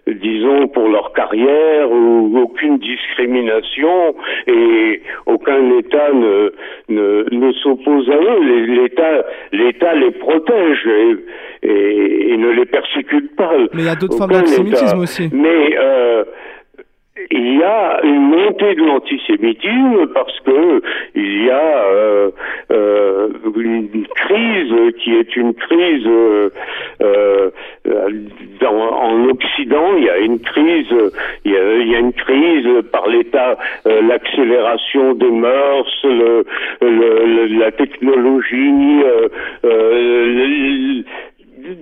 disons, 0.07 0.69
pour 0.69 0.89
leur 0.89 1.12
carrière 1.12 1.91
ou 1.91 2.39
aucune 2.39 2.79
discrimination 2.79 4.15
et 4.47 5.03
aucun 5.27 5.66
État 5.79 6.13
ne, 6.13 6.53
ne, 6.89 7.25
ne 7.31 7.53
s'oppose 7.53 8.09
à 8.11 8.17
eux. 8.17 8.65
L'État, 8.67 9.25
l'État 9.53 9.95
les 9.95 10.11
protège 10.13 10.87
et, 10.87 11.69
et- 11.69 12.33
et 12.33 12.37
ne 12.37 12.51
les 12.51 12.67
persécute 12.67 13.35
pas. 13.37 13.51
Mais 13.75 13.83
il 13.83 13.87
y 13.87 13.89
a 13.89 13.95
d'autres 13.95 14.17
formes 14.19 14.33
d'antisémitisme 14.33 14.99
aussi. 15.01 15.29
Mais 15.33 15.77
euh, 15.79 16.25
il 17.31 17.59
y 17.59 17.63
a 17.63 18.01
une 18.05 18.29
montée 18.29 18.75
de 18.75 18.83
l'antisémitisme 18.85 20.07
parce 20.13 20.39
que 20.41 20.83
il 21.15 21.45
y 21.47 21.51
a 21.51 21.85
euh, 21.87 22.31
euh, 22.71 23.29
une 23.57 24.07
crise 24.15 24.75
qui 25.03 25.15
est 25.17 25.35
une 25.37 25.55
crise 25.55 26.07
euh, 26.07 26.51
euh, 27.03 27.51
dans, 28.61 28.75
en 28.77 29.29
Occident. 29.31 29.97
Il 29.97 30.05
y 30.05 30.11
a 30.11 30.19
une 30.19 30.41
crise, 30.41 30.87
il 31.45 31.53
y 31.53 31.57
a, 31.57 31.75
il 31.77 31.89
y 31.89 31.95
a 31.95 32.01
une 32.01 32.13
crise 32.13 32.69
par 32.93 33.09
l'État, 33.09 33.57
euh, 33.87 34.03
l'accélération 34.03 35.15
des 35.15 35.31
mœurs, 35.31 35.89
le, 36.05 36.45
le- 36.83 37.25
le- 37.47 37.59
la 37.59 37.73
technologie. 37.73 39.03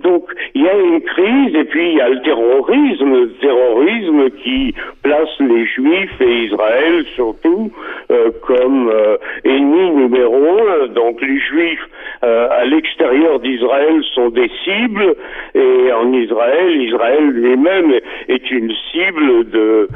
Donc 0.01 0.23
il 0.53 0.63
y 0.63 0.67
a 0.67 0.77
une 0.77 1.01
crise 1.01 1.55
et 1.55 1.63
puis 1.65 1.91
il 1.91 1.97
y 1.97 2.01
a 2.01 2.09
le 2.09 2.21
terrorisme, 2.21 3.11
le 3.11 3.33
terrorisme 3.39 4.29
qui 4.43 4.73
place 5.03 5.29
les 5.39 5.65
Juifs 5.65 6.21
et 6.21 6.45
Israël 6.45 7.05
surtout 7.15 7.71
euh, 8.11 8.31
comme 8.45 8.89
euh, 8.89 9.17
ennemis 9.43 9.91
numéro 9.91 10.59
un. 10.59 10.87
Donc 10.87 11.21
les 11.21 11.39
Juifs 11.39 11.87
euh, 12.23 12.47
à 12.51 12.65
l'extérieur 12.65 13.39
d'Israël 13.39 14.01
sont 14.13 14.29
des 14.29 14.49
cibles 14.63 15.15
et 15.53 15.91
en 15.91 16.11
Israël, 16.13 16.81
Israël 16.81 17.25
lui-même 17.29 17.93
est 18.27 18.51
une 18.51 18.73
cible 18.91 19.49
de 19.49 19.87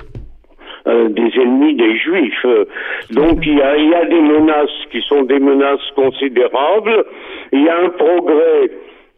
euh, 0.88 1.10
des 1.10 1.32
ennemis 1.36 1.75
des 1.75 1.97
Juifs. 1.97 2.45
Donc 3.12 3.45
il 3.45 3.58
y, 3.58 3.62
a, 3.62 3.75
il 3.75 3.89
y 3.89 3.95
a 3.95 4.06
des 4.06 4.21
menaces 4.21 4.86
qui 4.91 5.02
sont 5.02 5.23
des 5.23 5.39
menaces 5.39 5.88
considérables. 5.95 7.06
Il 7.52 7.63
y 7.63 7.69
a 7.69 7.80
un 7.82 7.89
progrès. 7.89 8.71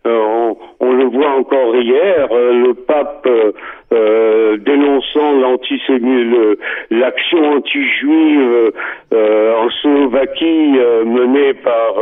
Euh, 0.08 0.20
on, 0.20 0.58
on 0.80 0.94
le 0.94 1.06
voit 1.06 1.30
encore 1.32 1.76
hier, 1.76 2.28
euh, 2.32 2.54
le 2.68 2.74
pape 2.74 3.28
euh, 3.28 3.52
euh, 3.94 4.58
dénonçant 4.58 5.34
l'antisémitisme, 5.34 6.56
l'action 6.92 7.58
anti-juive 7.58 8.72
euh, 9.14 9.56
en 9.56 9.70
Slovaquie 9.70 10.74
euh, 10.78 11.04
menée 11.06 11.54
par 11.54 11.96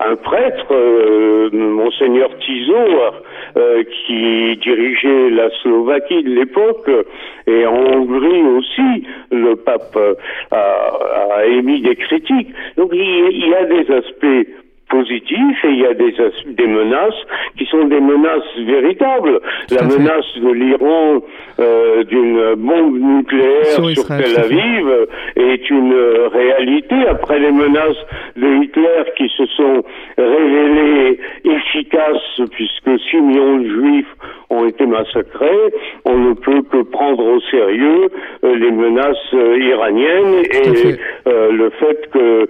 un 0.00 0.16
prêtre, 0.16 0.74
monseigneur 1.52 2.30
Tiso, 2.40 2.74
qui 4.06 4.56
dirigeait 4.56 5.30
la 5.30 5.50
Slovaquie 5.62 6.22
de 6.24 6.30
l'époque, 6.30 6.90
et 7.46 7.66
en 7.66 7.76
Hongrie 7.76 8.42
aussi, 8.42 9.06
le 9.30 9.54
pape 9.54 9.96
a, 10.50 10.98
a 11.36 11.44
émis 11.46 11.80
des 11.80 11.96
critiques. 11.96 12.52
Donc 12.76 12.90
il, 12.92 13.28
il 13.32 13.48
y 13.48 13.54
a 13.54 13.64
des 13.64 13.92
aspects 13.92 14.48
positifs 14.90 15.64
et 15.64 15.68
il 15.68 15.80
y 15.80 15.86
a 15.86 15.94
des, 15.94 16.14
des 16.46 16.66
menaces 16.66 17.22
qui 17.56 17.64
sont 17.66 17.84
des 17.84 18.00
menaces 18.00 18.56
véritables. 18.58 19.40
La 19.70 19.82
menace 19.84 20.24
de 20.36 20.52
l'Iran 20.52 21.22
euh, 21.58 22.04
d'une 22.04 22.54
bombe 22.56 22.98
nucléaire 22.98 23.66
sur, 23.66 23.90
sur 23.90 24.06
Tel 24.08 24.38
Aviv 24.38 25.06
est 25.36 25.70
une 25.70 25.94
réalité 26.32 26.96
après 27.08 27.38
les 27.38 27.52
menaces 27.52 27.96
de 28.36 28.62
Hitler 28.62 29.04
qui 29.16 29.28
se 29.36 29.46
sont 29.46 29.82
révélées 30.18 31.18
efficaces 31.44 32.40
puisque 32.52 33.00
6 33.10 33.20
millions 33.20 33.58
de 33.58 33.68
juifs 33.68 34.16
ont 34.50 34.66
été 34.66 34.84
massacrés. 34.86 35.72
On 36.04 36.18
ne 36.18 36.34
peut 36.34 36.62
que 36.62 36.82
prendre 36.82 37.24
au 37.24 37.40
sérieux 37.50 38.08
euh, 38.44 38.54
les 38.56 38.70
menaces 38.70 39.16
euh, 39.34 39.58
iraniennes 39.58 40.44
et 40.44 40.96
euh, 41.28 41.52
le 41.52 41.70
fait 41.70 42.10
que 42.10 42.48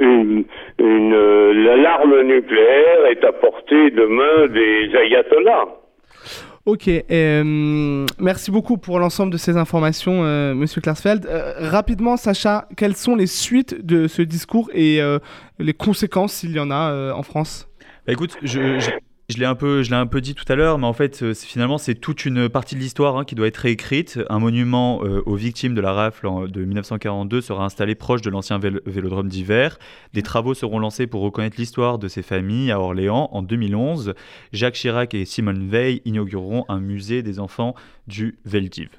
une, 0.00 0.44
une 0.78 1.82
l'arme 1.82 2.20
nucléaire 2.22 3.06
est 3.10 3.24
à 3.24 3.32
portée 3.32 3.90
de 3.90 4.04
main 4.04 4.46
des 4.48 4.96
ayatollahs. 4.96 5.81
Ok, 6.64 6.88
euh, 6.88 8.06
merci 8.20 8.52
beaucoup 8.52 8.78
pour 8.78 9.00
l'ensemble 9.00 9.32
de 9.32 9.36
ces 9.36 9.56
informations, 9.56 10.22
euh, 10.22 10.54
Monsieur 10.54 10.80
Klarsfeld. 10.80 11.26
Euh, 11.26 11.54
rapidement, 11.58 12.16
Sacha, 12.16 12.68
quelles 12.76 12.94
sont 12.94 13.16
les 13.16 13.26
suites 13.26 13.84
de 13.84 14.06
ce 14.06 14.22
discours 14.22 14.70
et 14.72 15.00
les 15.58 15.74
conséquences, 15.74 16.34
s'il 16.34 16.52
y 16.52 16.60
en 16.60 16.70
a, 16.70 17.12
en 17.14 17.22
France? 17.24 17.68
Bah, 18.06 18.12
Écoute, 18.12 18.36
je, 18.42 18.78
je 18.78 18.90
je 19.32 19.38
l'ai 19.38 19.46
un 19.46 19.54
peu, 19.54 19.82
je 19.82 19.90
l'ai 19.90 19.96
un 19.96 20.06
peu 20.06 20.20
dit 20.20 20.34
tout 20.34 20.44
à 20.48 20.54
l'heure, 20.54 20.78
mais 20.78 20.86
en 20.86 20.92
fait, 20.92 21.22
euh, 21.22 21.34
finalement, 21.34 21.78
c'est 21.78 21.94
toute 21.94 22.24
une 22.24 22.48
partie 22.48 22.74
de 22.74 22.80
l'histoire 22.80 23.16
hein, 23.16 23.24
qui 23.24 23.34
doit 23.34 23.46
être 23.46 23.56
réécrite. 23.56 24.20
Un 24.28 24.38
monument 24.38 25.00
euh, 25.02 25.22
aux 25.26 25.34
victimes 25.34 25.74
de 25.74 25.80
la 25.80 25.92
rafle 25.92 26.28
de 26.50 26.64
1942 26.64 27.40
sera 27.40 27.64
installé 27.64 27.94
proche 27.94 28.22
de 28.22 28.30
l'ancien 28.30 28.58
vélodrome 28.58 29.28
d'hiver. 29.28 29.78
Des 30.12 30.22
travaux 30.22 30.54
seront 30.54 30.78
lancés 30.78 31.06
pour 31.06 31.22
reconnaître 31.22 31.56
l'histoire 31.58 31.98
de 31.98 32.08
ces 32.08 32.22
familles 32.22 32.70
à 32.70 32.80
Orléans 32.80 33.28
en 33.32 33.42
2011. 33.42 34.14
Jacques 34.52 34.74
Chirac 34.74 35.14
et 35.14 35.24
Simone 35.24 35.68
Veil 35.68 36.02
inaugureront 36.04 36.64
un 36.68 36.80
musée 36.80 37.22
des 37.22 37.40
enfants 37.40 37.74
du 38.06 38.38
Veldiv. 38.44 38.90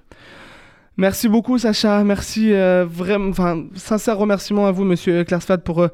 Merci 0.98 1.28
beaucoup 1.28 1.58
Sacha, 1.58 2.04
merci 2.04 2.54
euh, 2.54 2.86
vraiment, 2.88 3.30
enfin 3.30 3.64
sincère 3.74 4.18
remerciement 4.18 4.68
à 4.68 4.72
vous 4.72 4.84
Monsieur 4.84 5.24
Klarsfeld 5.24 5.64
pour 5.64 5.88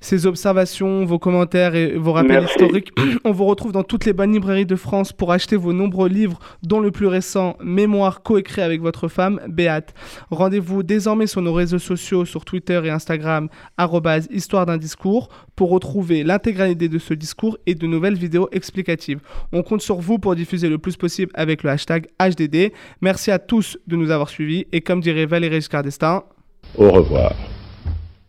ces 0.00 0.26
observations, 0.26 1.04
vos 1.04 1.18
commentaires 1.18 1.74
et 1.74 1.96
vos 1.96 2.12
rappels 2.12 2.44
historiques. 2.44 2.92
On 3.24 3.32
vous 3.32 3.44
retrouve 3.44 3.72
dans 3.72 3.82
toutes 3.82 4.04
les 4.04 4.12
bonnes 4.12 4.32
librairies 4.32 4.66
de 4.66 4.76
France 4.76 5.12
pour 5.12 5.32
acheter 5.32 5.56
vos 5.56 5.72
nombreux 5.72 6.08
livres, 6.08 6.38
dont 6.62 6.80
le 6.80 6.90
plus 6.90 7.06
récent, 7.06 7.56
Mémoire 7.62 8.22
coécrit 8.22 8.62
avec 8.62 8.80
votre 8.80 9.08
femme, 9.08 9.40
Béate. 9.48 9.94
Rendez-vous 10.30 10.82
désormais 10.82 11.26
sur 11.26 11.42
nos 11.42 11.52
réseaux 11.52 11.78
sociaux, 11.78 12.24
sur 12.24 12.44
Twitter 12.44 12.80
et 12.84 12.90
Instagram, 12.90 13.48
histoire 14.30 14.66
d'un 14.66 14.78
discours, 14.78 15.28
pour 15.54 15.70
retrouver 15.70 16.24
l'intégralité 16.24 16.88
de 16.88 16.98
ce 16.98 17.14
discours 17.14 17.58
et 17.66 17.74
de 17.74 17.86
nouvelles 17.86 18.16
vidéos 18.16 18.48
explicatives. 18.52 19.20
On 19.52 19.62
compte 19.62 19.82
sur 19.82 20.00
vous 20.00 20.18
pour 20.18 20.34
diffuser 20.36 20.68
le 20.68 20.78
plus 20.78 20.96
possible 20.96 21.32
avec 21.34 21.62
le 21.62 21.70
hashtag 21.70 22.08
HDD. 22.20 22.72
Merci 23.00 23.30
à 23.30 23.38
tous 23.38 23.78
de 23.86 23.96
nous 23.96 24.10
avoir 24.10 24.28
suivis 24.28 24.66
et 24.72 24.80
comme 24.80 25.00
dirait 25.00 25.26
Valérie 25.26 25.56
Giscard 25.56 25.82
d'Estaing, 25.82 26.24
au 26.76 26.90
revoir. 26.90 27.32